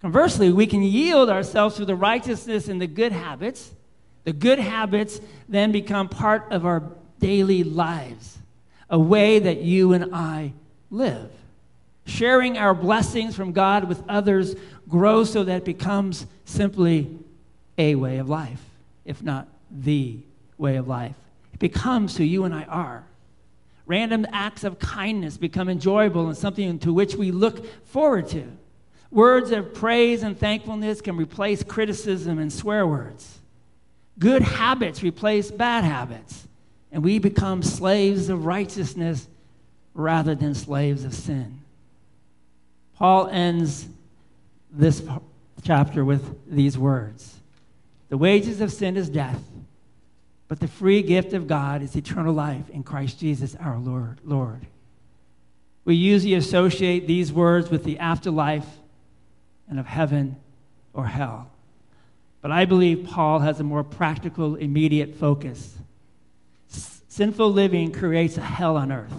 Conversely, 0.00 0.50
we 0.50 0.66
can 0.66 0.82
yield 0.82 1.28
ourselves 1.28 1.76
to 1.76 1.84
the 1.84 1.94
righteousness 1.94 2.68
and 2.68 2.80
the 2.80 2.86
good 2.86 3.12
habits. 3.12 3.70
The 4.24 4.32
good 4.32 4.58
habits 4.58 5.20
then 5.48 5.72
become 5.72 6.08
part 6.08 6.46
of 6.50 6.64
our 6.64 6.82
daily 7.18 7.64
lives. 7.64 8.38
a 8.90 8.98
way 8.98 9.38
that 9.38 9.62
you 9.62 9.92
and 9.92 10.12
I 10.12 10.52
live. 10.90 11.30
Sharing 12.04 12.58
our 12.58 12.74
blessings 12.74 13.36
from 13.36 13.52
God 13.52 13.84
with 13.84 14.02
others 14.08 14.56
grows 14.88 15.30
so 15.32 15.44
that 15.44 15.58
it 15.58 15.64
becomes 15.64 16.26
simply 16.44 17.16
a 17.78 17.94
way 17.94 18.18
of 18.18 18.28
life, 18.28 18.62
if 19.04 19.22
not 19.22 19.46
the 19.70 20.18
way 20.58 20.76
of 20.76 20.88
life. 20.88 21.14
Becomes 21.60 22.16
who 22.16 22.24
you 22.24 22.42
and 22.42 22.52
I 22.52 22.64
are. 22.64 23.04
Random 23.86 24.26
acts 24.32 24.64
of 24.64 24.78
kindness 24.80 25.36
become 25.36 25.68
enjoyable 25.68 26.26
and 26.26 26.36
something 26.36 26.78
to 26.80 26.92
which 26.92 27.14
we 27.14 27.30
look 27.30 27.64
forward 27.86 28.26
to. 28.28 28.44
Words 29.10 29.50
of 29.50 29.74
praise 29.74 30.22
and 30.22 30.38
thankfulness 30.38 31.00
can 31.00 31.16
replace 31.16 31.62
criticism 31.62 32.38
and 32.38 32.52
swear 32.52 32.86
words. 32.86 33.38
Good 34.18 34.42
habits 34.42 35.02
replace 35.02 35.50
bad 35.50 35.84
habits, 35.84 36.46
and 36.92 37.02
we 37.02 37.18
become 37.18 37.62
slaves 37.62 38.28
of 38.28 38.46
righteousness 38.46 39.26
rather 39.94 40.34
than 40.34 40.54
slaves 40.54 41.04
of 41.04 41.12
sin. 41.12 41.60
Paul 42.94 43.28
ends 43.28 43.88
this 44.70 45.02
chapter 45.62 46.04
with 46.04 46.38
these 46.46 46.78
words 46.78 47.36
The 48.08 48.18
wages 48.18 48.60
of 48.60 48.72
sin 48.72 48.96
is 48.96 49.08
death, 49.08 49.42
but 50.50 50.58
the 50.58 50.66
free 50.66 51.00
gift 51.00 51.32
of 51.32 51.46
God 51.46 51.80
is 51.80 51.94
eternal 51.94 52.34
life 52.34 52.68
in 52.70 52.82
Christ 52.82 53.20
Jesus 53.20 53.54
our 53.60 53.78
Lord. 53.78 54.18
Lord. 54.24 54.66
We 55.84 55.94
usually 55.94 56.34
associate 56.34 57.06
these 57.06 57.32
words 57.32 57.70
with 57.70 57.84
the 57.84 58.00
afterlife 58.00 58.66
and 59.68 59.78
of 59.78 59.86
heaven 59.86 60.34
or 60.92 61.06
hell. 61.06 61.48
But 62.40 62.50
I 62.50 62.64
believe 62.64 63.06
Paul 63.08 63.38
has 63.38 63.60
a 63.60 63.62
more 63.62 63.84
practical, 63.84 64.56
immediate 64.56 65.14
focus. 65.14 65.78
Sinful 66.66 67.52
living 67.52 67.92
creates 67.92 68.36
a 68.36 68.40
hell 68.40 68.76
on 68.76 68.90
earth 68.90 69.14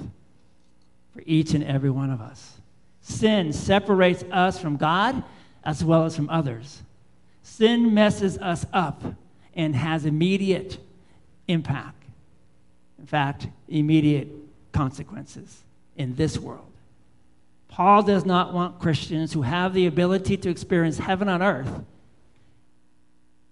for 1.13 1.23
each 1.25 1.53
and 1.53 1.63
every 1.63 1.91
one 1.91 2.09
of 2.09 2.19
us. 2.19 2.57
Sin 2.99 3.53
separates 3.53 4.25
us 4.33 4.59
from 4.59 4.75
God 4.75 5.23
as 5.63 5.81
well 5.81 6.03
as 6.03 6.13
from 6.13 6.29
others. 6.29 6.81
Sin 7.41 7.93
messes 7.93 8.37
us 8.37 8.65
up 8.73 9.01
and 9.53 9.73
has 9.77 10.05
immediate 10.05 10.77
impact. 11.51 12.03
In 12.99 13.05
fact, 13.05 13.47
immediate 13.67 14.29
consequences 14.71 15.63
in 15.97 16.15
this 16.15 16.37
world. 16.37 16.65
Paul 17.67 18.03
does 18.03 18.25
not 18.25 18.53
want 18.53 18.79
Christians 18.79 19.33
who 19.33 19.43
have 19.43 19.73
the 19.73 19.87
ability 19.87 20.37
to 20.37 20.49
experience 20.49 20.97
heaven 20.97 21.29
on 21.29 21.41
earth, 21.41 21.71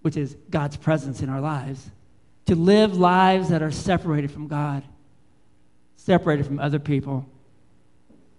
which 0.02 0.16
is 0.16 0.36
God's 0.50 0.76
presence 0.76 1.22
in 1.22 1.28
our 1.28 1.40
lives, 1.40 1.90
to 2.46 2.54
live 2.54 2.96
lives 2.96 3.48
that 3.48 3.62
are 3.62 3.70
separated 3.70 4.30
from 4.30 4.46
God, 4.46 4.82
separated 5.96 6.46
from 6.46 6.58
other 6.58 6.78
people, 6.78 7.26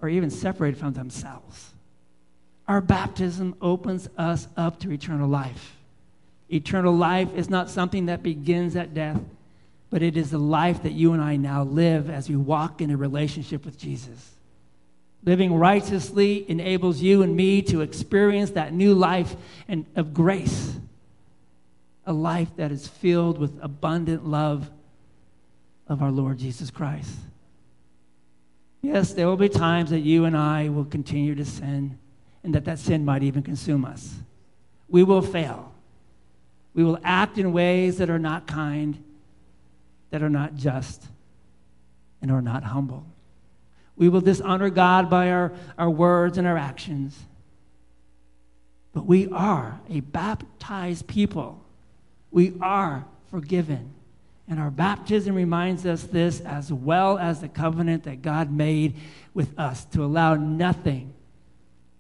or 0.02 0.10
even 0.10 0.30
separated 0.30 0.80
from 0.80 0.94
themselves. 0.94 1.72
Our 2.68 2.82
baptism 2.82 3.56
opens 3.62 4.08
us 4.18 4.48
up 4.56 4.80
to 4.82 4.92
eternal 4.92 5.28
life. 5.28 5.76
Eternal 6.50 6.96
life 6.96 7.34
is 7.36 7.50
not 7.50 7.70
something 7.70 8.06
that 8.06 8.24
begins 8.24 8.76
at 8.76 8.94
death, 8.94 9.20
but 9.92 10.02
it 10.02 10.18
is 10.18 10.32
the 10.32 10.40
life 10.40 10.84
that 10.84 10.94
you 10.94 11.14
and 11.14 11.22
I 11.22 11.36
now 11.36 11.64
live 11.64 12.10
as 12.10 12.30
we 12.30 12.38
walk 12.38 12.82
in 12.82 12.90
a 12.90 12.98
relationship 12.98 13.66
with 13.66 13.78
Jesus. 13.78 14.32
Living 15.24 15.54
righteously 15.54 16.50
enables 16.50 17.02
you 17.02 17.22
and 17.22 17.36
me 17.36 17.62
to 17.64 17.82
experience 17.82 18.52
that 18.52 18.74
new 18.74 18.96
life 18.96 19.36
and 19.68 19.86
of 19.96 20.14
grace, 20.14 20.76
a 22.06 22.14
life 22.14 22.50
that 22.56 22.72
is 22.72 22.88
filled 22.88 23.38
with 23.38 23.52
abundant 23.62 24.26
love 24.26 24.72
of 25.88 26.02
our 26.02 26.10
Lord 26.10 26.40
Jesus 26.40 26.72
Christ. 26.72 27.14
Yes, 28.82 29.14
there 29.14 29.28
will 29.28 29.38
be 29.38 29.50
times 29.50 29.90
that 29.92 30.00
you 30.00 30.26
and 30.26 30.36
I 30.36 30.70
will 30.70 30.86
continue 30.86 31.36
to 31.36 31.46
sin 31.46 32.00
and 32.44 32.56
that 32.56 32.66
that 32.66 32.80
sin 32.80 33.06
might 33.06 33.24
even 33.24 33.44
consume 33.44 33.86
us. 33.86 34.16
We 34.88 35.04
will 35.04 35.22
fail. 35.22 35.74
We 36.74 36.84
will 36.86 36.98
act 37.04 37.38
in 37.38 37.52
ways 37.52 37.98
that 37.98 38.10
are 38.10 38.18
not 38.18 38.48
kind, 38.48 39.04
that 40.12 40.22
are 40.22 40.30
not 40.30 40.56
just, 40.56 41.08
and 42.22 42.32
are 42.32 42.42
not 42.42 42.64
humble. 42.64 43.06
We 43.96 44.10
will 44.10 44.22
dishonor 44.22 44.70
God 44.70 45.10
by 45.10 45.32
our, 45.32 45.52
our 45.78 45.90
words 45.90 46.38
and 46.38 46.48
our 46.48 46.58
actions. 46.58 47.18
But 48.94 49.06
we 49.06 49.28
are 49.30 49.80
a 49.90 50.02
baptized 50.02 51.08
people. 51.08 51.64
We 52.30 52.54
are 52.62 53.06
forgiven. 53.30 53.94
And 54.48 54.60
our 54.60 54.72
baptism 54.72 55.34
reminds 55.34 55.86
us 55.86 56.04
this 56.04 56.42
as 56.42 56.74
well 56.74 57.18
as 57.18 57.40
the 57.40 57.48
covenant 57.48 58.04
that 58.04 58.22
God 58.22 58.52
made 58.52 58.96
with 59.34 59.58
us 59.58 59.86
to 59.86 60.04
allow 60.04 60.36
nothing, 60.36 61.14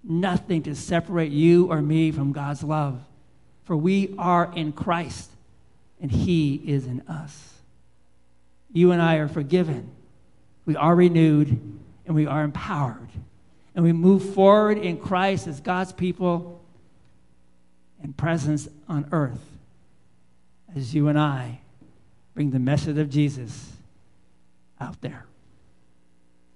nothing 0.03 0.63
to 0.63 0.75
separate 0.75 1.31
you 1.31 1.71
or 1.71 1.81
me 1.81 2.11
from 2.11 2.33
God's 2.33 2.63
love. 2.63 3.01
For 3.63 3.77
we 3.77 4.15
are 4.17 4.51
in 4.53 4.73
Christ 4.73 5.29
and 6.01 6.11
He 6.11 6.55
is 6.65 6.87
in 6.87 7.01
us. 7.07 7.50
You 8.73 8.91
and 8.91 9.01
I 9.01 9.17
are 9.17 9.27
forgiven. 9.27 9.91
We 10.65 10.75
are 10.75 10.95
renewed 10.95 11.49
and 12.05 12.15
we 12.15 12.25
are 12.25 12.43
empowered. 12.43 13.09
And 13.75 13.83
we 13.83 13.93
move 13.93 14.33
forward 14.33 14.77
in 14.77 14.97
Christ 14.97 15.47
as 15.47 15.59
God's 15.59 15.93
people 15.93 16.61
and 18.01 18.15
presence 18.15 18.67
on 18.87 19.07
earth 19.11 19.39
as 20.75 20.93
you 20.93 21.07
and 21.07 21.19
I 21.19 21.59
bring 22.33 22.51
the 22.51 22.59
message 22.59 22.97
of 22.97 23.09
Jesus 23.09 23.71
out 24.79 25.01
there. 25.01 25.25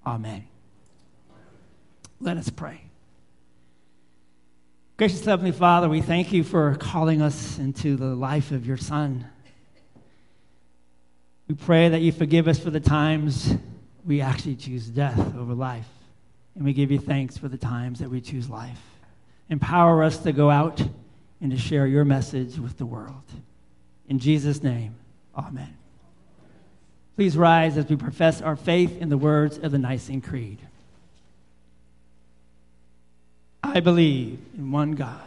Amen. 0.06 0.48
Let 2.20 2.38
us 2.38 2.50
pray. 2.50 2.82
Gracious 4.98 5.26
Heavenly 5.26 5.52
Father, 5.52 5.90
we 5.90 6.02
thank 6.02 6.32
you 6.32 6.44
for 6.44 6.76
calling 6.76 7.22
us 7.22 7.60
into 7.60 7.98
the 7.98 8.16
life 8.16 8.52
of 8.52 8.66
your 8.66 8.78
Son. 8.78 9.26
We 11.48 11.56
pray 11.56 11.90
that 11.90 12.02
you 12.02 12.12
forgive 12.12 12.48
us 12.48 12.60
for 12.60 12.72
the 12.72 12.80
times 12.80 13.56
we 14.06 14.22
actually 14.22 14.56
choose 14.56 14.88
death 14.88 15.36
over 15.36 15.54
life. 15.54 15.88
And 16.56 16.64
we 16.64 16.74
give 16.74 16.92
you 16.92 17.00
thanks 17.00 17.38
for 17.38 17.48
the 17.48 17.58
times 17.58 18.00
that 18.00 18.10
we 18.10 18.22
choose 18.22 18.50
life. 18.50 18.82
Empower 19.50 20.04
us 20.04 20.18
to 20.20 20.32
go 20.32 20.50
out 20.50 20.82
and 21.42 21.52
to 21.52 21.58
share 21.58 21.86
your 21.86 22.06
message 22.06 22.58
with 22.58 22.78
the 22.78 22.86
world. 22.86 23.24
In 24.08 24.20
Jesus' 24.20 24.64
name, 24.64 24.96
amen. 25.38 25.76
Please 27.16 27.38
rise 27.38 27.78
as 27.78 27.88
we 27.88 27.96
profess 27.96 28.42
our 28.42 28.56
faith 28.56 29.02
in 29.02 29.10
the 29.10 29.18
words 29.18 29.58
of 29.58 29.72
the 29.72 29.78
Nicene 29.78 30.22
Creed. 30.22 30.60
I 33.64 33.80
believe 33.80 34.40
in 34.58 34.72
one 34.72 34.94
God. 34.94 35.22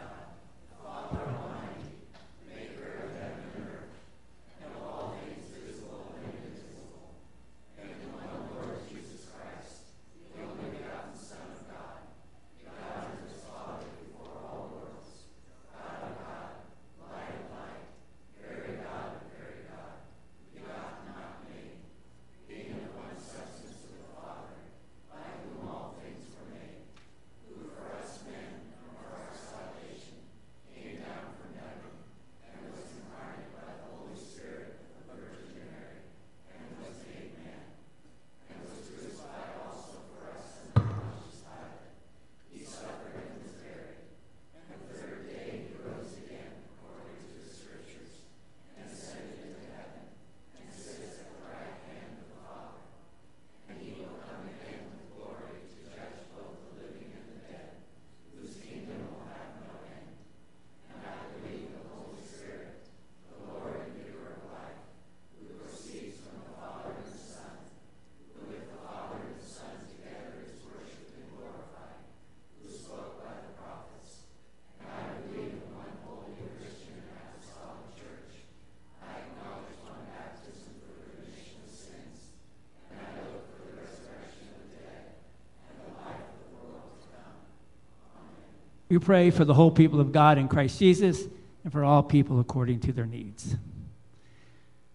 We 88.89 88.97
pray 88.97 89.29
for 89.29 89.45
the 89.45 89.53
whole 89.53 89.71
people 89.71 89.99
of 89.99 90.11
God 90.11 90.37
in 90.37 90.47
Christ 90.47 90.79
Jesus 90.79 91.27
and 91.63 91.71
for 91.71 91.83
all 91.83 92.01
people 92.01 92.39
according 92.39 92.79
to 92.81 92.91
their 92.91 93.05
needs. 93.05 93.55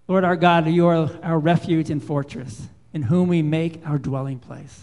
Lord 0.09 0.24
our 0.24 0.36
God, 0.36 0.66
you 0.66 0.86
are 0.86 1.11
our 1.22 1.38
refuge 1.38 1.90
and 1.90 2.03
fortress, 2.03 2.68
in 2.92 3.03
whom 3.03 3.28
we 3.28 3.40
make 3.40 3.80
our 3.86 3.99
dwelling 3.99 4.38
place. 4.38 4.82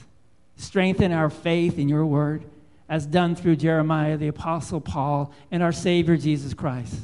Strengthen 0.56 1.12
our 1.12 1.30
faith 1.30 1.78
in 1.78 1.90
your 1.90 2.06
word, 2.06 2.44
as 2.90 3.06
done 3.06 3.36
through 3.36 3.56
Jeremiah, 3.56 4.18
the 4.18 4.28
Apostle 4.28 4.82
Paul, 4.82 5.34
and 5.52 5.62
our 5.62 5.72
Savior 5.72 6.18
Jesus 6.18 6.54
Christ. 6.54 6.96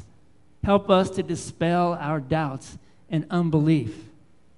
Help 0.64 0.90
us 0.90 1.10
to 1.10 1.22
dispel 1.22 1.96
our 2.00 2.20
doubts 2.20 2.78
and 3.08 3.26
unbelief, 3.30 3.94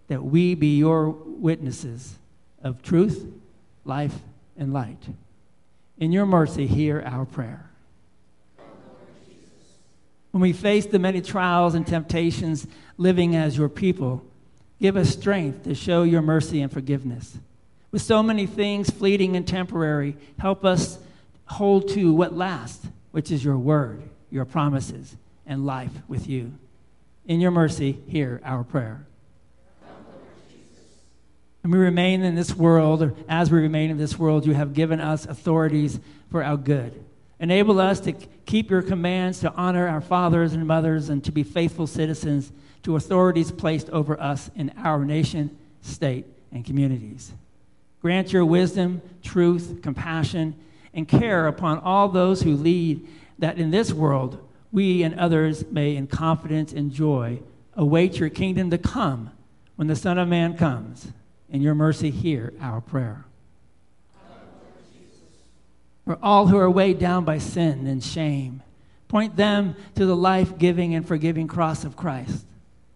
that 0.09 0.25
we 0.25 0.55
be 0.55 0.79
your 0.79 1.11
witnesses 1.11 2.19
of 2.63 2.83
truth, 2.83 3.27
life, 3.85 4.15
and 4.57 4.73
light. 4.73 5.09
In 6.01 6.13
your 6.13 6.25
mercy, 6.25 6.67
hear 6.67 7.03
our 7.05 7.27
prayer. 7.27 7.71
When 10.31 10.41
we 10.41 10.55
face 10.55 10.87
the 10.87 10.99
many 10.99 11.21
trials 11.21 11.75
and 11.75 11.87
temptations 11.87 12.67
living 12.97 13.37
as 13.37 13.59
your 13.59 13.69
people, 13.69 14.25
give 14.81 14.97
us 14.97 15.11
strength 15.11 15.65
to 15.65 15.75
show 15.75 16.03
your 16.03 16.23
mercy 16.23 16.63
and 16.63 16.73
forgiveness. 16.73 17.37
With 17.93 18.01
so 18.01 18.23
many 18.23 18.47
things 18.47 18.89
fleeting 18.89 19.37
and 19.37 19.47
temporary, 19.47 20.17
help 20.39 20.65
us 20.65 20.99
hold 21.45 21.89
to 21.91 22.15
what 22.15 22.35
lasts, 22.35 22.87
which 23.11 23.31
is 23.31 23.45
your 23.45 23.59
word, 23.59 24.03
your 24.31 24.47
promises, 24.47 25.17
and 25.45 25.67
life 25.67 25.93
with 26.09 26.29
you. 26.29 26.53
In 27.27 27.41
your 27.41 27.51
mercy, 27.51 27.99
hear 28.07 28.41
our 28.43 28.65
prayer. 28.65 29.05
And 31.63 31.73
we 31.73 31.79
remain 31.79 32.23
in 32.23 32.35
this 32.35 32.55
world, 32.55 33.03
or 33.03 33.15
as 33.29 33.51
we 33.51 33.61
remain 33.61 33.91
in 33.91 33.99
this 33.99 34.19
world, 34.19 34.47
you 34.47 34.55
have 34.55 34.73
given 34.73 35.01
us 35.01 35.27
authorities 35.27 36.01
for 36.31 36.43
our 36.43 36.57
good. 36.57 37.05
Enable 37.39 37.81
us 37.81 38.01
to 38.01 38.13
keep 38.47 38.71
your 38.71 38.83
commands, 38.83 39.41
to 39.41 39.53
honor 39.53 39.87
our 39.87 40.01
fathers 40.01 40.53
and 40.53 40.67
mothers, 40.67 41.09
and 41.09 41.23
to 41.25 41.33
be 41.33 41.43
faithful 41.43 41.87
citizens 41.87 42.53
to 42.83 42.97
authorities 42.97 43.53
placed 43.53 43.91
over 43.91 44.19
us 44.21 44.51
in 44.57 44.73
our 44.79 45.05
nation, 45.05 45.57
state, 45.83 46.27
and 46.51 46.65
communities. 46.65 47.33
Grant 48.01 48.33
your 48.33 48.45
wisdom, 48.45 49.03
truth, 49.23 49.81
compassion, 49.83 50.55
and 50.95 51.07
care 51.07 51.47
upon 51.47 51.79
all 51.79 52.09
those 52.09 52.43
who 52.43 52.57
lead, 52.57 53.07
that 53.39 53.59
in 53.59 53.71
this 53.71 53.93
world 53.93 54.47
we 54.73 55.03
and 55.03 55.19
others 55.19 55.65
may, 55.71 55.95
in 55.95 56.07
confidence 56.07 56.73
and 56.73 56.91
joy, 56.91 57.41
await 57.75 58.19
your 58.19 58.31
kingdom 58.31 58.71
to 58.71 58.79
come 58.79 59.31
when 59.77 59.89
the 59.89 59.97
Son 59.97 60.19
of 60.19 60.29
Man 60.29 60.57
comes. 60.57 61.13
In 61.51 61.63
your 61.63 61.75
mercy, 61.75 62.11
hear 62.11 62.53
our 62.61 62.81
prayer. 62.81 63.25
For 66.05 66.19
all 66.23 66.47
who 66.47 66.57
are 66.57 66.71
weighed 66.71 66.99
down 66.99 67.25
by 67.25 67.39
sin 67.39 67.87
and 67.87 68.03
shame, 68.03 68.63
point 69.09 69.37
them 69.37 69.77
to 69.97 70.07
the 70.07 70.17
life 70.17 70.59
giving 70.59 70.95
and 70.95 71.07
forgiving 71.07 71.49
cross 71.49 71.85
of 71.85 71.97
Christ. 71.97 72.47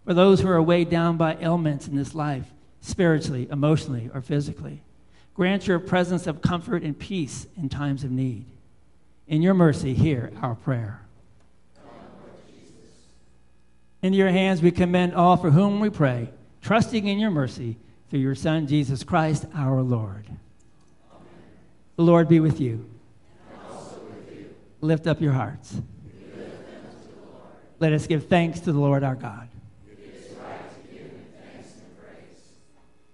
For 0.04 0.14
those 0.14 0.40
who 0.40 0.48
are 0.48 0.62
weighed 0.62 0.90
down 0.90 1.16
by 1.16 1.36
ailments 1.40 1.88
in 1.88 1.96
this 1.96 2.14
life, 2.14 2.46
spiritually, 2.80 3.48
emotionally, 3.50 4.10
or 4.12 4.20
physically, 4.20 4.82
grant 5.34 5.66
your 5.66 5.78
presence 5.78 6.26
of 6.26 6.42
comfort 6.42 6.82
and 6.82 6.98
peace 6.98 7.46
in 7.56 7.68
times 7.68 8.04
of 8.04 8.10
need. 8.10 8.44
In 9.26 9.42
your 9.42 9.54
mercy, 9.54 9.94
hear 9.94 10.30
our 10.42 10.54
prayer. 10.54 11.00
Into 14.02 14.18
your 14.18 14.28
hands 14.28 14.60
we 14.60 14.70
commend 14.70 15.14
all 15.14 15.36
for 15.36 15.50
whom 15.50 15.80
we 15.80 15.88
pray, 15.88 16.28
trusting 16.60 17.06
in 17.06 17.18
your 17.18 17.30
mercy 17.30 17.76
through 18.14 18.20
your 18.20 18.36
Son, 18.36 18.64
Jesus 18.68 19.02
Christ, 19.02 19.44
our 19.56 19.82
Lord. 19.82 20.24
Amen. 20.28 20.38
The 21.96 22.04
Lord 22.04 22.28
be 22.28 22.38
with 22.38 22.60
you. 22.60 22.88
With 23.50 24.32
you. 24.32 24.54
Lift 24.80 25.08
up 25.08 25.20
your 25.20 25.32
hearts. 25.32 25.82
Let 27.80 27.92
us 27.92 28.06
give 28.06 28.28
thanks 28.28 28.60
to 28.60 28.72
the 28.72 28.78
Lord 28.78 29.02
our 29.02 29.16
God. 29.16 29.48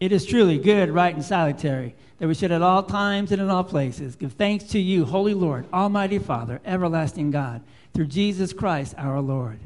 It 0.01 0.13
is 0.13 0.27
truly 0.27 0.59
good, 0.59 0.91
right, 0.91 1.15
and 1.15 1.25
salutary 1.25 1.95
that 2.19 2.29
we 2.29 2.35
should 2.35 2.53
at 2.53 2.61
all 2.61 2.83
times 2.83 3.33
and 3.33 3.41
in 3.41 3.49
all 3.49 3.65
places 3.65 4.17
give 4.17 4.35
thanks 4.35 4.65
to 4.65 4.79
you, 4.79 5.07
Holy 5.07 5.33
Lord, 5.33 5.65
Almighty 5.73 6.19
Father, 6.19 6.61
everlasting 6.67 7.31
God, 7.31 7.63
through 7.95 8.09
Jesus 8.09 8.53
Christ 8.53 8.95
our 8.99 9.23
Lord. 9.23 9.61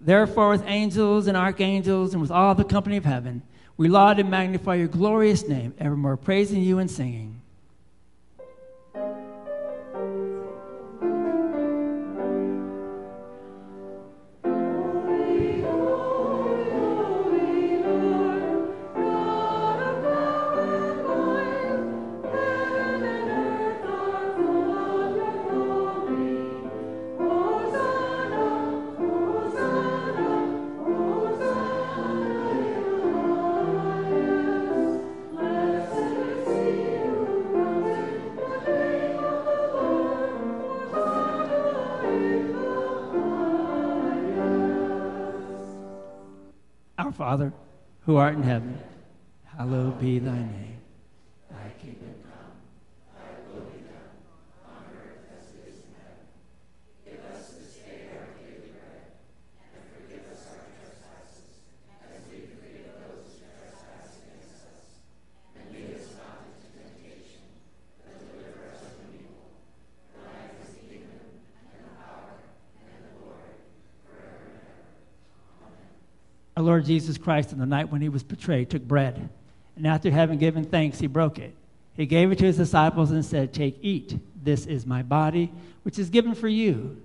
Therefore, 0.00 0.50
with 0.50 0.62
angels 0.68 1.26
and 1.26 1.36
archangels 1.36 2.12
and 2.12 2.22
with 2.22 2.30
all 2.30 2.54
the 2.54 2.62
company 2.62 2.96
of 2.96 3.04
heaven, 3.04 3.42
we 3.76 3.88
laud 3.88 4.18
and 4.18 4.30
magnify 4.30 4.76
your 4.76 4.88
glorious 4.88 5.46
name, 5.46 5.74
evermore 5.78 6.16
praising 6.16 6.62
you 6.62 6.78
and 6.78 6.90
singing. 6.90 7.41
Father, 47.32 47.54
who 48.04 48.16
art 48.16 48.34
in 48.34 48.42
heaven, 48.42 48.78
hallowed 49.56 49.98
be 49.98 50.18
thy 50.18 50.36
name. 50.36 50.76
Thy 51.48 51.72
kingdom 51.80 52.12
come, 52.28 52.60
thy 53.16 53.40
will 53.48 53.72
be 53.72 53.88
done, 53.88 54.20
on 54.68 54.84
earth 54.92 55.32
as 55.40 55.48
it 55.56 55.64
is 55.64 55.80
in 55.80 55.96
heaven. 55.96 56.28
Give 57.08 57.24
us 57.32 57.56
this 57.56 57.80
day 57.80 58.12
our 58.12 58.36
daily 58.36 58.76
bread, 58.76 59.16
and 59.64 59.80
forgive 59.96 60.28
us 60.28 60.44
our 60.44 60.60
trespasses, 60.76 61.56
as 62.04 62.20
we 62.28 62.52
forgive 62.52 63.00
those 63.00 63.24
who 63.40 63.48
trespass 63.48 64.12
against 64.20 64.68
us. 64.68 65.00
And 65.56 65.72
lead 65.72 65.88
us 65.96 66.12
not 66.20 66.52
into 66.52 66.68
temptation, 66.68 67.48
but 68.04 68.12
deliver 68.28 68.76
us 68.76 68.92
from 68.92 69.08
evil. 69.08 69.56
For 70.12 70.20
thine 70.20 70.52
is 70.60 70.68
the 70.68 70.84
kingdom, 70.84 71.48
and 71.48 71.80
the 71.80 71.96
power, 71.96 72.44
and 72.76 73.00
the 73.00 73.12
glory, 73.16 73.56
forever 74.04 74.52
and 74.52 74.68
ever. 74.68 74.84
Amen. 75.64 75.96
Our 76.60 76.71
Lord 76.82 76.88
Jesus 76.88 77.16
Christ, 77.16 77.52
on 77.52 77.60
the 77.60 77.66
night 77.66 77.92
when 77.92 78.00
he 78.00 78.08
was 78.08 78.24
betrayed, 78.24 78.68
took 78.68 78.82
bread, 78.82 79.28
and 79.76 79.86
after 79.86 80.10
having 80.10 80.36
given 80.36 80.64
thanks, 80.64 80.98
he 80.98 81.06
broke 81.06 81.38
it. 81.38 81.54
He 81.94 82.06
gave 82.06 82.32
it 82.32 82.38
to 82.38 82.46
his 82.46 82.56
disciples 82.56 83.12
and 83.12 83.24
said, 83.24 83.52
Take, 83.52 83.78
eat. 83.82 84.18
This 84.42 84.66
is 84.66 84.84
my 84.84 85.04
body, 85.04 85.52
which 85.84 85.96
is 85.96 86.10
given 86.10 86.34
for 86.34 86.48
you. 86.48 87.00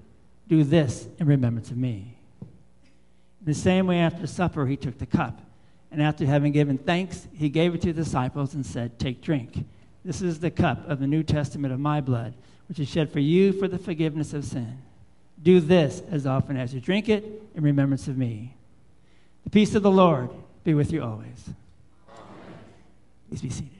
Do 0.48 0.64
this 0.64 1.08
in 1.20 1.28
remembrance 1.28 1.70
of 1.70 1.78
me. 1.78 2.16
In 2.42 3.46
the 3.46 3.54
same 3.54 3.86
way, 3.86 4.00
after 4.00 4.26
supper, 4.26 4.66
he 4.66 4.78
took 4.78 4.98
the 4.98 5.06
cup, 5.06 5.42
and 5.92 6.02
after 6.02 6.26
having 6.26 6.54
given 6.54 6.80
thanks, 6.80 7.28
he 7.36 7.48
gave 7.48 7.76
it 7.76 7.82
to 7.82 7.94
the 7.94 8.02
disciples 8.02 8.56
and 8.56 8.66
said, 8.66 8.98
Take, 8.98 9.22
drink. 9.22 9.64
This 10.04 10.24
is 10.24 10.40
the 10.40 10.50
cup 10.50 10.90
of 10.90 11.00
the 11.00 11.06
New 11.06 11.22
Testament 11.22 11.72
of 11.72 11.80
my 11.80 12.02
blood, 12.02 12.34
which 12.68 12.80
is 12.80 12.90
shed 12.90 13.12
for 13.12 13.20
you 13.20 13.54
for 13.54 13.68
the 13.68 13.78
forgiveness 13.78 14.34
of 14.34 14.44
sin. 14.44 14.80
Do 15.44 15.60
this 15.60 16.02
as 16.10 16.26
often 16.26 16.58
as 16.58 16.74
you 16.74 16.82
drink 16.82 17.10
it 17.10 17.24
in 17.54 17.62
remembrance 17.62 18.08
of 18.08 18.18
me. 18.18 18.56
The 19.48 19.52
peace 19.52 19.76
of 19.76 19.82
the 19.82 19.90
Lord 19.90 20.30
be 20.66 20.74
with 20.74 20.92
you 20.92 21.02
always. 21.02 21.52
Please 23.30 23.42
be 23.42 23.50
seated. 23.50 23.77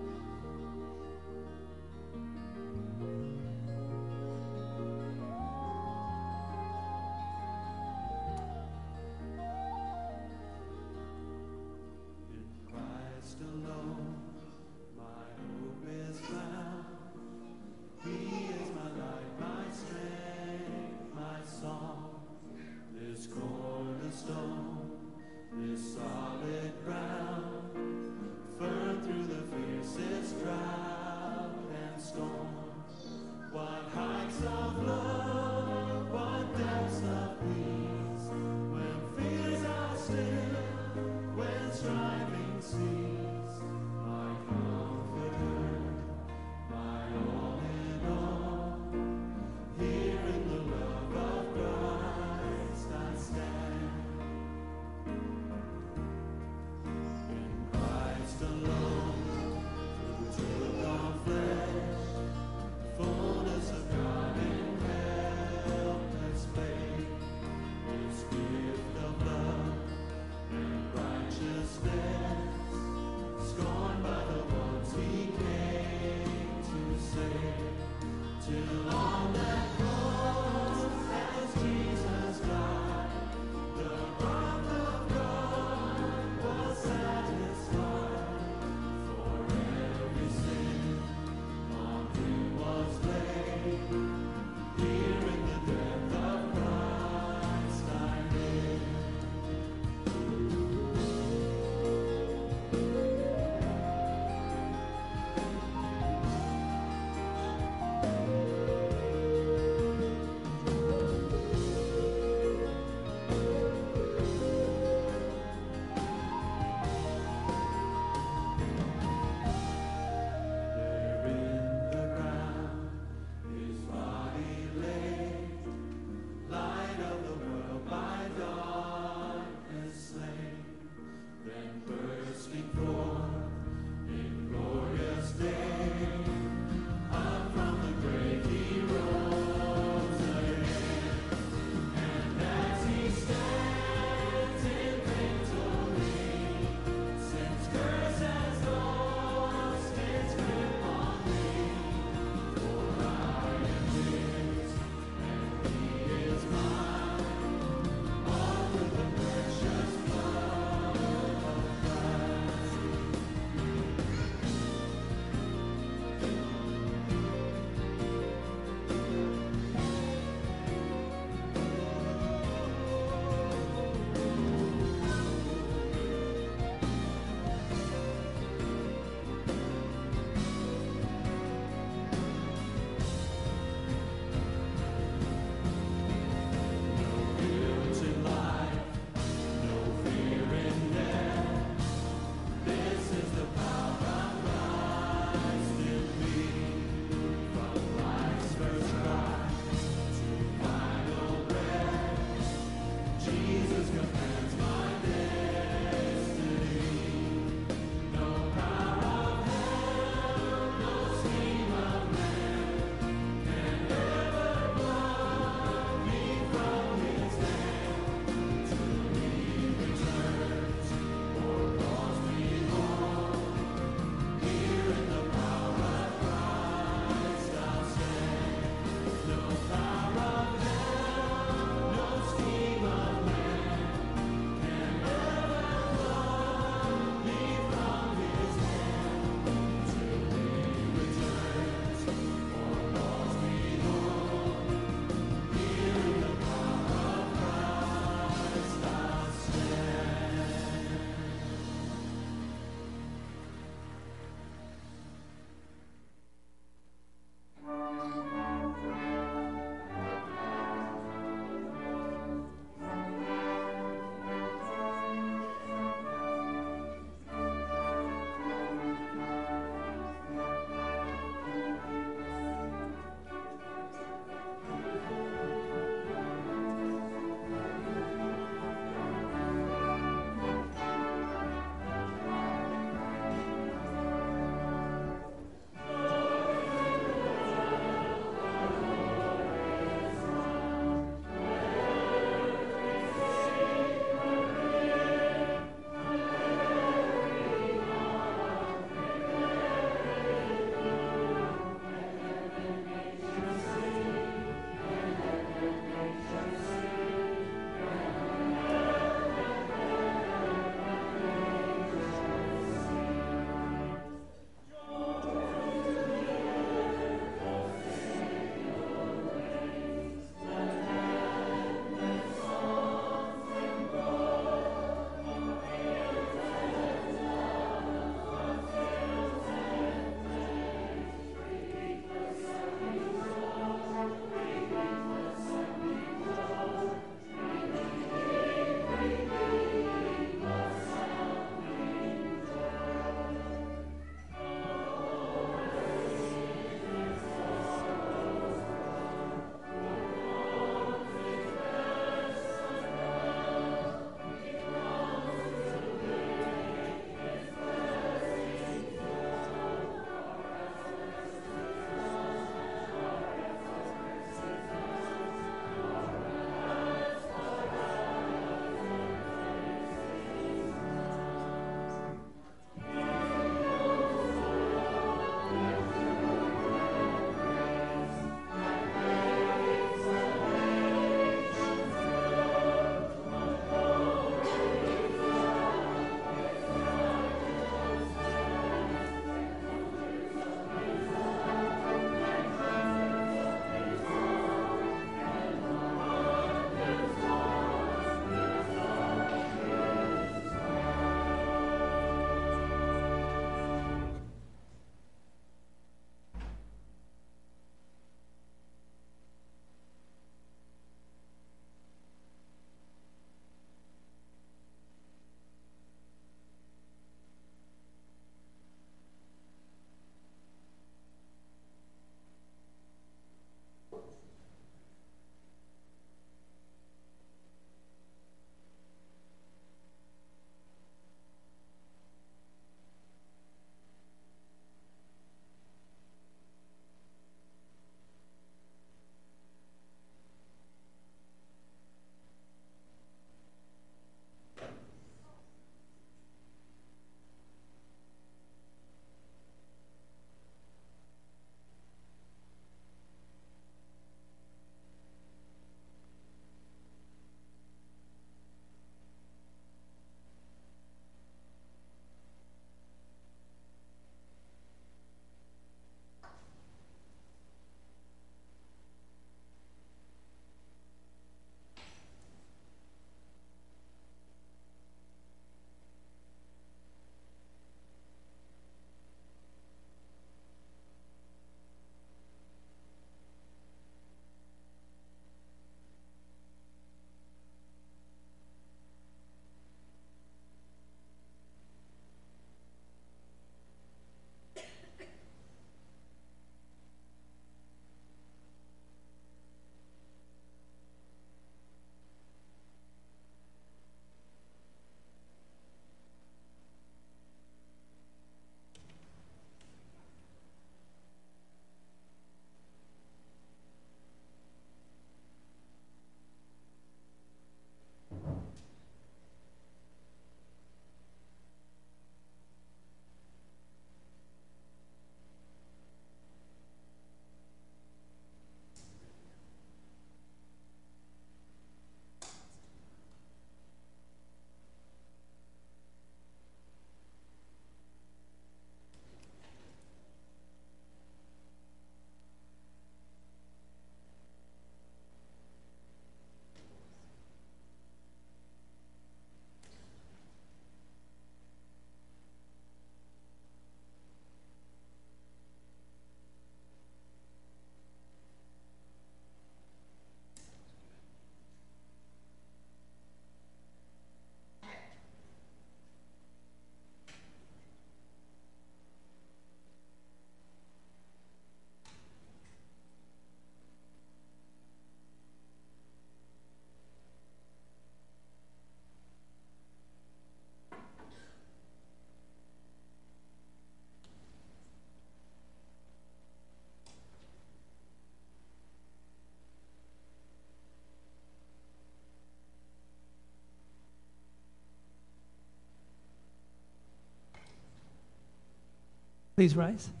Please 599.41 599.55
rise. 599.55 600.00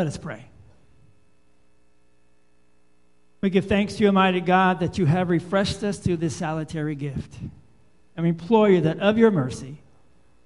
Let 0.00 0.06
us 0.06 0.16
pray. 0.16 0.46
We 3.42 3.50
give 3.50 3.66
thanks 3.66 3.96
to 3.96 4.00
you, 4.00 4.06
Almighty 4.06 4.40
God, 4.40 4.80
that 4.80 4.96
you 4.96 5.04
have 5.04 5.28
refreshed 5.28 5.84
us 5.84 5.98
through 5.98 6.16
this 6.16 6.34
salutary 6.34 6.94
gift. 6.94 7.34
And 8.16 8.22
we 8.22 8.30
implore 8.30 8.70
you 8.70 8.80
that 8.80 8.98
of 8.98 9.18
your 9.18 9.30
mercy, 9.30 9.76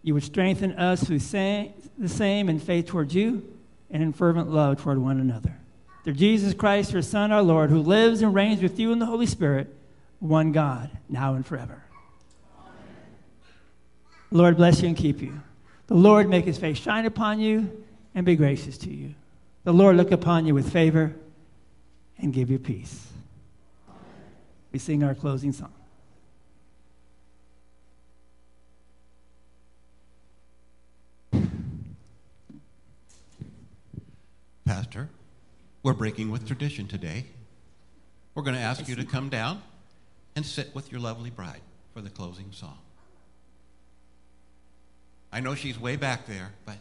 you 0.03 0.13
would 0.13 0.25
strengthen 0.25 0.73
us 0.73 1.05
through 1.05 1.21
say, 1.21 1.73
the 1.97 2.09
same 2.09 2.49
in 2.49 2.59
faith 2.59 2.87
toward 2.87 3.13
you 3.13 3.49
and 3.93 4.03
in 4.03 4.13
fervent 4.13 4.51
love 4.51 4.83
toward 4.83 4.99
one 4.99 5.21
another. 5.21 5.57
Through 6.03 6.15
Jesus 6.15 6.53
Christ, 6.53 6.93
your 6.93 7.03
Son, 7.03 7.31
our 7.31 7.41
Lord, 7.41 7.71
who 7.71 7.79
lives 7.79 8.23
and 8.23 8.35
reigns 8.35 8.61
with 8.61 8.81
you 8.81 8.91
in 8.91 8.99
the 8.99 9.07
Holy 9.07 9.27
Spirit, 9.27 9.73
one 10.19 10.51
God, 10.51 10.91
now 11.09 11.35
and 11.35 11.47
forever. 11.47 11.81
Amen. 12.59 12.75
Lord 14.33 14.57
bless 14.57 14.83
you 14.83 14.89
and 14.89 14.97
keep 14.97 15.23
you. 15.23 15.41
The 15.87 15.95
Lord 15.95 16.29
make 16.29 16.45
his 16.45 16.59
face 16.59 16.79
shine 16.79 17.07
upon 17.07 17.39
you 17.39 17.85
and 18.15 18.25
be 18.25 18.37
gracious 18.37 18.79
to 18.79 18.91
you. 18.91 19.15
The 19.65 19.73
Lord 19.73 19.97
look 19.97 20.13
upon 20.13 20.47
you 20.47 20.55
with 20.55 20.71
favor 20.71 21.15
and 22.19 22.33
give 22.35 22.51
you 22.51 22.59
peace. 22.59 23.09
We 24.73 24.79
sing 24.79 25.03
our 25.03 25.15
closing 25.15 25.53
song. 25.53 25.73
Pastor, 34.67 35.09
we're 35.83 35.95
breaking 35.95 36.31
with 36.31 36.47
tradition 36.47 36.87
today. 36.87 37.25
We're 38.35 38.43
going 38.43 38.57
to 38.57 38.61
ask 38.61 38.87
you 38.87 38.97
to 38.97 39.05
come 39.05 39.31
down 39.31 39.63
and 40.37 40.45
sit 40.45 40.75
with 40.75 40.93
your 40.93 41.01
lovely 41.01 41.31
bride 41.31 41.61
for 41.95 42.03
the 42.03 42.11
closing 42.11 42.53
song. 42.53 42.79
I 45.33 45.41
know 45.41 45.55
she's 45.55 45.81
way 45.81 45.97
back 45.97 46.27
there, 46.27 46.53
but. 46.67 46.77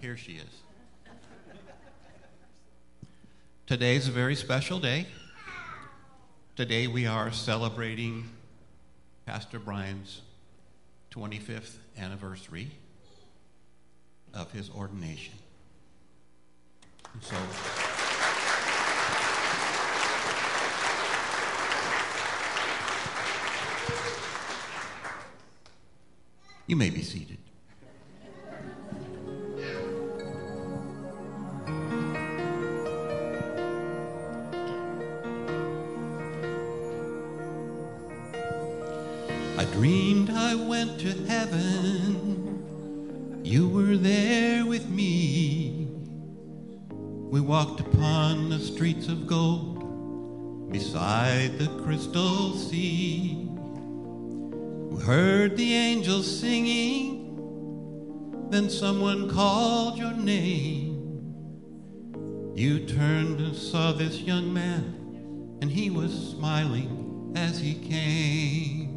Here 0.00 0.16
she 0.16 0.32
is. 0.32 0.46
Today 3.66 3.96
is 3.96 4.08
a 4.08 4.10
very 4.10 4.34
special 4.34 4.80
day. 4.80 5.06
Today 6.56 6.86
we 6.86 7.06
are 7.06 7.30
celebrating 7.30 8.30
Pastor 9.26 9.58
Brian's 9.58 10.22
25th 11.10 11.74
anniversary 11.98 12.70
of 14.32 14.50
his 14.52 14.70
ordination. 14.70 15.34
And 17.12 17.22
so. 17.22 17.36
You 26.66 26.76
may 26.76 26.88
be 26.88 27.02
seated. 27.02 27.36
Walked 47.60 47.80
upon 47.80 48.48
the 48.48 48.58
streets 48.58 49.06
of 49.08 49.26
gold 49.26 50.72
beside 50.72 51.58
the 51.58 51.68
crystal 51.84 52.54
sea. 52.54 53.46
We 54.88 55.02
heard 55.02 55.58
the 55.58 55.74
angels 55.74 56.40
singing. 56.40 57.18
Then 58.48 58.70
someone 58.70 59.28
called 59.28 59.98
your 59.98 60.14
name. 60.14 61.34
You 62.56 62.86
turned 62.86 63.40
and 63.40 63.54
saw 63.54 63.92
this 63.92 64.22
young 64.22 64.54
man, 64.54 65.58
and 65.60 65.70
he 65.70 65.90
was 65.90 66.30
smiling 66.30 67.34
as 67.36 67.60
he 67.60 67.74
came. 67.74 68.88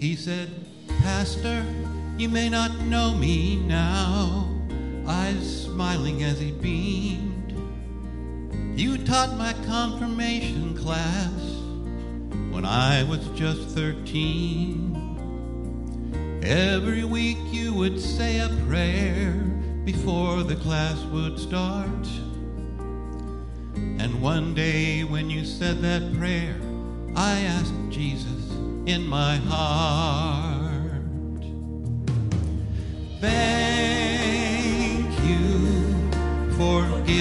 He 0.00 0.16
said, 0.16 0.50
Pastor, 1.04 1.64
you 2.18 2.28
may 2.28 2.48
not 2.48 2.76
know 2.80 3.14
me 3.14 3.54
now. 3.54 4.51
Eyes 5.06 5.64
smiling 5.64 6.22
as 6.22 6.38
he 6.38 6.52
beamed. 6.52 7.58
You 8.78 8.98
taught 8.98 9.36
my 9.36 9.52
confirmation 9.66 10.76
class 10.76 11.32
when 12.50 12.64
I 12.64 13.02
was 13.04 13.26
just 13.34 13.68
13. 13.70 16.40
Every 16.44 17.04
week 17.04 17.38
you 17.50 17.74
would 17.74 18.00
say 18.00 18.40
a 18.40 18.48
prayer 18.68 19.32
before 19.84 20.42
the 20.42 20.56
class 20.56 20.98
would 21.04 21.38
start. 21.38 22.08
And 23.74 24.22
one 24.22 24.54
day 24.54 25.04
when 25.04 25.30
you 25.30 25.44
said 25.44 25.80
that 25.82 26.14
prayer, 26.14 26.56
I 27.14 27.40
asked 27.40 27.74
Jesus 27.90 28.50
in 28.86 29.06
my 29.06 29.36
heart. 29.36 30.62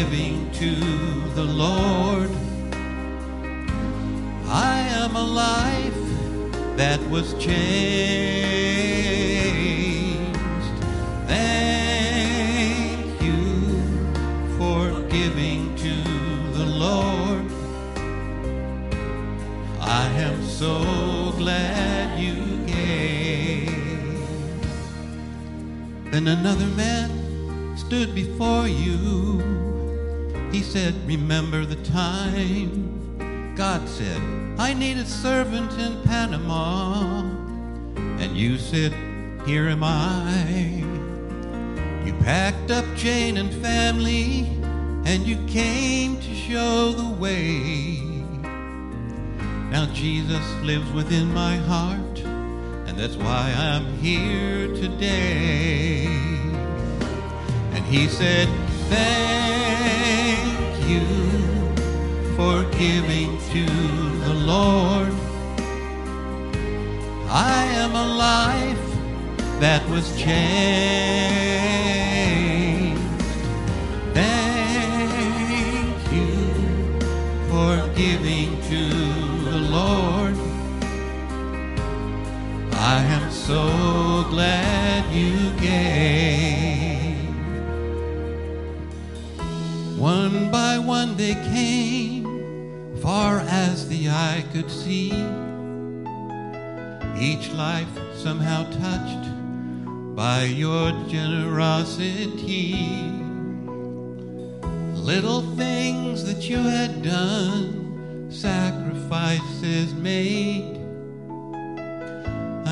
Giving 0.02 0.50
to 0.52 0.74
the 1.36 1.44
Lord. 1.44 2.32
I 4.48 4.80
am 5.02 5.16
a 5.16 5.22
life 5.22 6.02
that 6.76 7.00
was 7.12 7.36
changed. 7.36 7.54
Thank 11.28 13.22
you 13.22 13.44
for 14.58 14.84
giving 15.18 15.76
to 15.86 15.96
the 16.58 16.66
Lord. 16.66 17.46
I 19.80 20.08
am 20.28 20.44
so 20.44 20.82
glad 21.38 22.20
you 22.20 22.38
gave. 22.66 23.70
Then 26.12 26.28
another 26.28 26.70
man 26.84 27.78
stood 27.78 28.16
before 28.16 28.68
you. 28.68 29.71
He 30.52 30.62
said, 30.62 30.94
Remember 31.08 31.66
the 31.66 31.82
time. 31.84 33.56
God 33.56 33.88
said, 33.88 34.22
I 34.60 34.74
need 34.74 34.98
a 34.98 35.06
servant 35.06 35.72
in 35.80 36.02
Panama. 36.04 37.22
And 38.20 38.36
you 38.36 38.58
said, 38.58 38.92
Here 39.46 39.70
am 39.70 39.82
I. 39.82 40.84
You 42.06 42.14
packed 42.16 42.70
up 42.70 42.86
Jane 42.96 43.38
and 43.38 43.54
family, 43.62 44.42
and 45.06 45.26
you 45.26 45.38
came 45.48 46.20
to 46.20 46.36
show 46.36 46.92
the 46.92 47.10
way. 47.16 48.02
Now 49.72 49.86
Jesus 49.94 50.46
lives 50.64 50.92
within 50.92 51.34
my 51.34 51.56
heart, 51.56 52.20
and 52.20 53.00
that's 53.00 53.16
why 53.16 53.54
I'm 53.58 53.86
here 54.00 54.68
today. 54.68 56.08
And 57.72 57.86
he 57.86 58.10
said, 58.10 58.50
Thank 58.90 59.61
you 60.90 61.06
for 62.36 62.64
giving 62.78 63.38
to 63.52 63.66
the 64.26 64.34
Lord. 64.34 65.14
I 67.30 67.64
am 67.82 67.96
a 67.96 68.08
life 68.30 68.88
that 69.60 69.88
was 69.90 70.16
changed. 70.18 70.32
Thank 74.14 75.98
you 76.12 76.38
for 77.50 77.76
giving 77.96 78.50
to 78.72 78.84
the 79.50 79.58
Lord. 79.78 80.36
I 82.74 83.04
am 83.04 83.32
so 83.32 83.64
glad 84.30 85.06
you 85.14 85.52
gave. 85.60 86.51
One 90.12 90.52
by 90.52 90.78
one 90.78 91.16
they 91.16 91.36
came, 91.56 92.26
far 93.02 93.40
as 93.40 93.88
the 93.88 94.10
eye 94.10 94.44
could 94.52 94.70
see. 94.70 95.14
Each 97.18 97.50
life 97.54 97.94
somehow 98.18 98.62
touched 98.84 99.26
by 100.14 100.44
your 100.44 100.92
generosity. 101.08 102.74
Little 105.12 105.44
things 105.56 106.26
that 106.26 106.50
you 106.50 106.58
had 106.58 107.04
done, 107.04 108.30
sacrifices 108.30 109.94
made, 109.94 110.76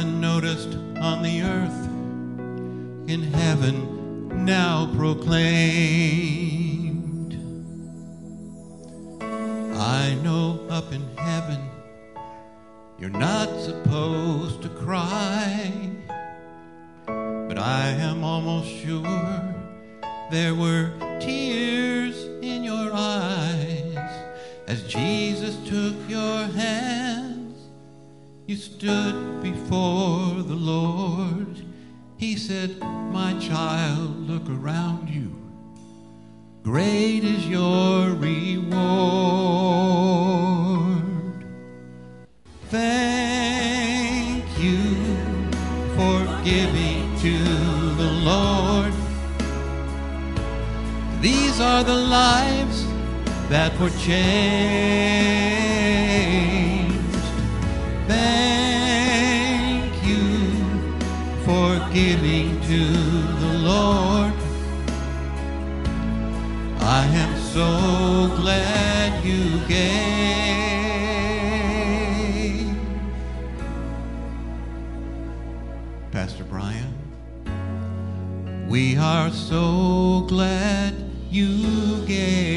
unnoticed 0.01 0.75
on 1.09 1.23
the 1.23 1.41
earth, 1.41 1.81
in 3.09 3.21
heaven 3.31 4.45
now 4.45 4.91
proclaimed. 4.93 6.48
I 9.79 10.15
know 10.15 10.59
up 10.69 10.91
in 10.91 11.07
heaven 11.15 11.69
you're 12.97 13.09
not 13.09 13.47
supposed 13.61 14.61
to 14.63 14.69
cry, 14.69 15.71
but 17.05 17.57
I 17.57 17.87
am 17.87 18.25
almost 18.25 18.67
sure 18.67 19.55
there 20.31 20.53
were 20.53 20.91
tears 21.21 22.21
in 22.41 22.65
your 22.65 22.91
eyes 22.93 23.95
as 24.67 24.83
Jesus 24.83 25.55
took 25.65 25.95
your 26.09 26.43
hands. 26.47 27.57
You 28.47 28.57
stood 28.57 29.41
before 29.41 30.43
the 30.43 30.55
Lord. 30.55 31.63
He 32.17 32.35
said, 32.35 32.81
My 32.81 33.33
child, 33.39 34.27
look 34.27 34.49
around 34.49 35.07
you. 35.09 35.48
Great 36.71 37.23
is 37.23 37.47
your 37.47 38.13
reward. 38.13 38.69
Thank 42.69 44.45
you 44.59 44.83
for 45.97 46.19
giving 46.43 47.17
to 47.25 47.37
the 48.01 48.11
Lord. 48.29 48.93
These 51.21 51.59
are 51.59 51.83
the 51.83 51.95
lives 51.95 52.85
that 53.49 53.75
were 53.79 53.89
changed. 53.89 54.29
Thank 58.07 59.91
you 60.05 60.53
for 61.45 61.79
giving 61.91 62.61
to 62.61 62.85
the 63.43 63.53
Lord. 63.57 64.28
I 66.91 67.05
am 67.05 67.37
so 67.37 68.33
glad 68.35 69.23
you 69.23 69.59
gave. 69.67 69.85
Pastor 76.11 76.45
Brian, 76.45 76.95
we 78.67 78.97
are 78.97 79.29
so 79.29 80.25
glad 80.27 80.95
you 81.29 82.03
gave. 82.07 82.48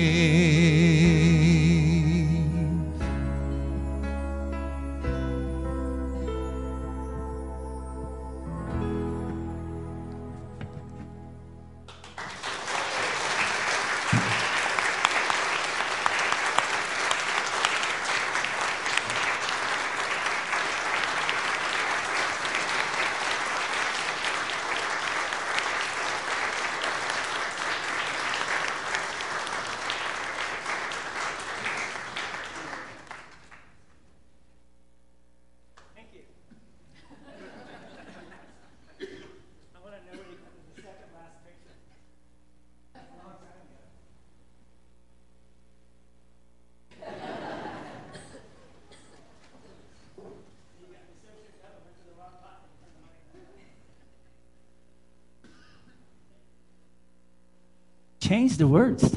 The 58.57 58.69
words. 58.69 59.17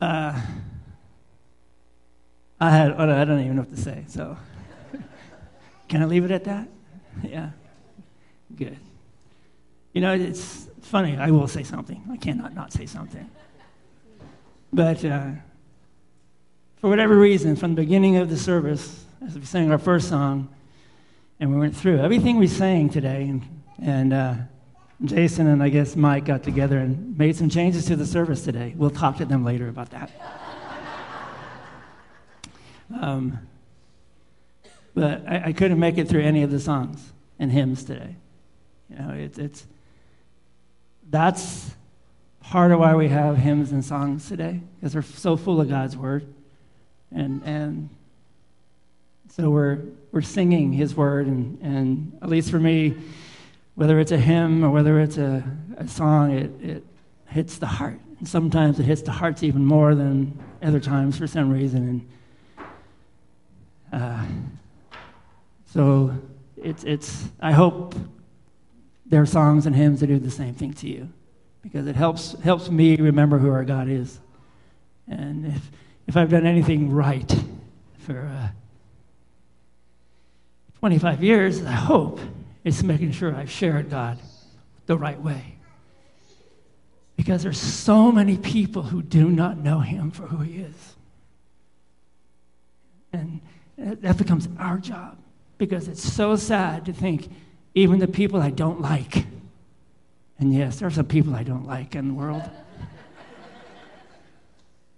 Uh, 0.00 0.40
I 2.60 2.70
had 2.70 2.92
I 2.92 3.24
don't 3.24 3.40
even 3.40 3.56
know 3.56 3.62
what 3.62 3.70
to 3.70 3.80
say. 3.80 4.04
So, 4.08 4.36
can 5.88 6.02
I 6.02 6.06
leave 6.06 6.24
it 6.24 6.30
at 6.30 6.44
that? 6.44 6.68
Yeah, 7.22 7.50
good. 8.56 8.78
You 9.92 10.00
know, 10.00 10.14
it's 10.14 10.68
funny. 10.80 11.16
I 11.16 11.30
will 11.30 11.48
say 11.48 11.62
something. 11.62 12.02
I 12.10 12.16
cannot 12.16 12.54
not 12.54 12.72
say 12.72 12.86
something. 12.86 13.30
But 14.72 15.04
uh, 15.04 15.30
for 16.84 16.90
whatever 16.90 17.16
reason, 17.16 17.56
from 17.56 17.74
the 17.74 17.80
beginning 17.80 18.18
of 18.18 18.28
the 18.28 18.36
service, 18.36 19.06
as 19.26 19.38
we 19.38 19.44
sang 19.46 19.72
our 19.72 19.78
first 19.78 20.06
song, 20.06 20.54
and 21.40 21.50
we 21.50 21.58
went 21.58 21.74
through 21.74 21.98
everything 21.98 22.36
we 22.36 22.46
sang 22.46 22.90
today, 22.90 23.22
and, 23.22 23.42
and 23.82 24.12
uh, 24.12 24.34
Jason 25.02 25.46
and 25.46 25.62
I 25.62 25.70
guess 25.70 25.96
Mike 25.96 26.26
got 26.26 26.42
together 26.42 26.76
and 26.76 27.16
made 27.16 27.36
some 27.36 27.48
changes 27.48 27.86
to 27.86 27.96
the 27.96 28.04
service 28.04 28.44
today. 28.44 28.74
We'll 28.76 28.90
talk 28.90 29.16
to 29.16 29.24
them 29.24 29.46
later 29.46 29.68
about 29.68 29.92
that. 29.92 30.10
um, 33.00 33.38
but 34.94 35.26
I, 35.26 35.42
I, 35.46 35.52
couldn't 35.54 35.78
make 35.78 35.96
it 35.96 36.06
through 36.06 36.20
any 36.20 36.42
of 36.42 36.50
the 36.50 36.60
songs 36.60 37.14
and 37.38 37.50
hymns 37.50 37.82
today. 37.84 38.16
You 38.90 38.96
know, 38.96 39.14
it, 39.14 39.38
it's 39.38 39.66
that's 41.08 41.70
part 42.42 42.72
of 42.72 42.78
why 42.80 42.94
we 42.94 43.08
have 43.08 43.38
hymns 43.38 43.72
and 43.72 43.82
songs 43.82 44.28
today 44.28 44.60
because 44.76 44.92
they're 44.92 45.00
so 45.00 45.38
full 45.38 45.62
of 45.62 45.70
God's 45.70 45.96
word, 45.96 46.26
and 47.14 47.42
and 47.44 47.88
so 49.28 49.50
we're 49.50 49.80
we're 50.12 50.22
singing 50.22 50.72
His 50.72 50.94
word, 50.94 51.26
and 51.26 51.60
and 51.62 52.18
at 52.22 52.28
least 52.28 52.50
for 52.50 52.58
me 52.58 52.96
whether 53.74 53.98
it's 53.98 54.12
a 54.12 54.18
hymn 54.18 54.64
or 54.64 54.70
whether 54.70 55.00
it's 55.00 55.18
a, 55.18 55.42
a 55.76 55.88
song, 55.88 56.32
it, 56.32 56.50
it 56.62 56.84
hits 57.26 57.58
the 57.58 57.66
heart. 57.66 57.98
And 58.18 58.28
sometimes 58.28 58.78
it 58.78 58.84
hits 58.84 59.02
the 59.02 59.10
hearts 59.10 59.42
even 59.42 59.64
more 59.64 59.94
than 59.94 60.38
other 60.62 60.80
times 60.80 61.18
for 61.18 61.26
some 61.26 61.50
reason. 61.50 62.08
And 63.90 64.02
uh, 64.02 64.24
so 65.66 66.16
it's, 66.56 66.84
it's, 66.84 67.24
I 67.40 67.52
hope 67.52 67.94
there 69.06 69.20
are 69.20 69.26
songs 69.26 69.66
and 69.66 69.74
hymns 69.74 70.00
that 70.00 70.06
do 70.06 70.18
the 70.18 70.30
same 70.30 70.54
thing 70.54 70.72
to 70.74 70.88
you 70.88 71.08
because 71.62 71.86
it 71.86 71.96
helps, 71.96 72.38
helps 72.40 72.70
me 72.70 72.96
remember 72.96 73.38
who 73.38 73.50
our 73.50 73.64
God 73.64 73.88
is. 73.88 74.20
And 75.08 75.46
if, 75.46 75.70
if 76.06 76.16
I've 76.16 76.30
done 76.30 76.46
anything 76.46 76.90
right 76.90 77.32
for 77.98 78.20
uh, 78.20 78.48
25 80.80 81.22
years, 81.22 81.64
I 81.64 81.72
hope 81.72 82.20
it's 82.62 82.82
making 82.82 83.12
sure 83.12 83.34
I've 83.34 83.50
shared 83.50 83.90
God 83.90 84.18
the 84.86 84.98
right 84.98 85.20
way. 85.20 85.56
Because 87.16 87.42
there's 87.42 87.60
so 87.60 88.12
many 88.12 88.36
people 88.36 88.82
who 88.82 89.00
do 89.00 89.30
not 89.30 89.56
know 89.56 89.80
him 89.80 90.10
for 90.10 90.26
who 90.26 90.38
he 90.38 90.60
is. 90.60 90.96
And 93.12 93.40
that 93.78 94.18
becomes 94.18 94.48
our 94.58 94.78
job 94.78 95.16
because 95.58 95.88
it's 95.88 96.02
so 96.02 96.36
sad 96.36 96.84
to 96.86 96.92
think 96.92 97.28
even 97.74 97.98
the 97.98 98.08
people 98.08 98.40
I 98.40 98.50
don't 98.50 98.80
like, 98.80 99.24
and 100.38 100.52
yes, 100.52 100.80
there 100.80 100.88
are 100.88 100.92
some 100.92 101.06
people 101.06 101.34
I 101.34 101.44
don't 101.44 101.66
like 101.66 101.94
in 101.94 102.08
the 102.08 102.14
world, 102.14 102.42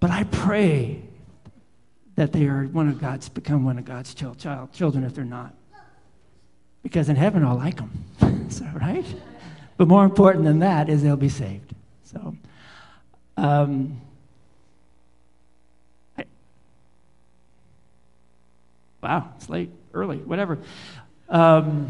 but 0.07 0.15
I 0.15 0.23
pray 0.23 1.03
that 2.15 2.31
they 2.31 2.47
are 2.47 2.63
one 2.67 2.89
of 2.89 3.01
God's, 3.01 3.29
become 3.29 3.65
one 3.65 3.77
of 3.77 3.85
God's 3.85 4.15
child, 4.15 4.73
children 4.73 5.03
if 5.03 5.17
they're 5.17 5.25
not 5.25 5.53
because 6.85 7.09
in 7.09 7.17
heaven 7.17 7.43
I'll 7.43 7.57
like 7.57 7.75
them. 7.75 8.49
so, 8.49 8.65
right? 8.81 9.05
But 9.77 9.89
more 9.89 10.05
important 10.05 10.45
than 10.45 10.61
that 10.61 10.89
is 10.89 11.03
they'll 11.03 11.17
be 11.17 11.29
saved. 11.29 11.75
So, 12.05 12.37
um, 13.37 14.01
I, 16.17 16.25
wow, 19.03 19.33
it's 19.35 19.49
late, 19.49 19.71
early, 19.93 20.19
whatever. 20.19 20.59
Um, 21.29 21.89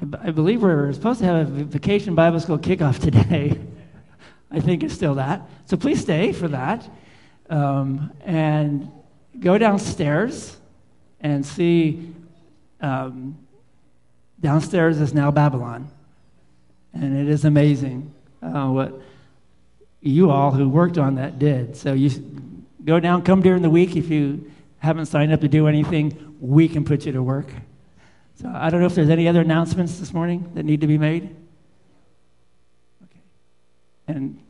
I, 0.00 0.28
I, 0.28 0.30
believe 0.30 0.62
we're 0.62 0.94
supposed 0.94 1.18
to 1.18 1.26
have 1.26 1.46
a 1.60 1.64
vacation 1.64 2.14
Bible 2.14 2.40
school 2.40 2.58
kickoff 2.58 3.00
today. 3.00 3.60
I 4.54 4.60
think 4.60 4.82
it's 4.82 4.94
still 4.94 5.14
that. 5.16 5.42
So 5.66 5.76
please 5.76 6.00
stay 6.00 6.32
for 6.32 6.48
that. 6.48 6.88
Um, 7.50 8.12
and 8.24 8.90
go 9.40 9.58
downstairs 9.58 10.56
and 11.20 11.44
see 11.44 12.12
um, 12.80 13.38
downstairs 14.40 15.00
is 15.00 15.12
now 15.14 15.30
Babylon. 15.30 15.90
And 16.92 17.16
it 17.16 17.28
is 17.28 17.44
amazing 17.44 18.14
uh, 18.42 18.68
what 18.68 19.00
you 20.00 20.30
all 20.30 20.50
who 20.50 20.68
worked 20.68 20.98
on 20.98 21.16
that 21.16 21.38
did. 21.38 21.76
So 21.76 21.94
you 21.94 22.10
go 22.84 23.00
down, 23.00 23.22
come 23.22 23.42
during 23.42 23.62
the 23.62 23.70
week. 23.70 23.96
If 23.96 24.10
you 24.10 24.50
haven't 24.78 25.06
signed 25.06 25.32
up 25.32 25.40
to 25.40 25.48
do 25.48 25.66
anything, 25.66 26.36
we 26.40 26.68
can 26.68 26.84
put 26.84 27.06
you 27.06 27.12
to 27.12 27.22
work. 27.22 27.46
So 28.36 28.52
I 28.54 28.68
don't 28.68 28.80
know 28.80 28.86
if 28.86 28.94
there's 28.94 29.10
any 29.10 29.28
other 29.28 29.40
announcements 29.40 29.98
this 29.98 30.12
morning 30.12 30.50
that 30.54 30.64
need 30.64 30.82
to 30.82 30.86
be 30.86 30.98
made. 30.98 31.34
Okay. 33.02 33.20
And 34.08 34.43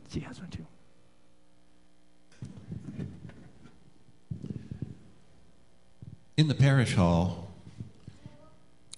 In 6.37 6.47
the 6.47 6.55
parish 6.55 6.95
hall, 6.95 7.45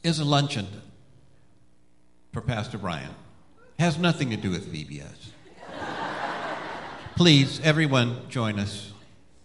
is 0.03 0.19
a 0.19 0.25
luncheon 0.25 0.67
for 2.31 2.41
Pastor 2.41 2.77
Brian. 2.77 3.13
Has 3.77 3.97
nothing 3.97 4.29
to 4.31 4.37
do 4.37 4.49
with 4.49 4.73
VBS. 4.73 5.31
Please, 7.15 7.59
everyone, 7.63 8.29
join 8.29 8.59
us 8.59 8.93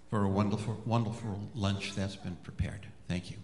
for 0.08 0.24
a 0.24 0.28
wonderful, 0.28 0.80
wonderful 0.86 1.40
lunch 1.54 1.94
that's 1.94 2.16
been 2.16 2.36
prepared. 2.36 2.86
Thank 3.08 3.30
you. 3.30 3.41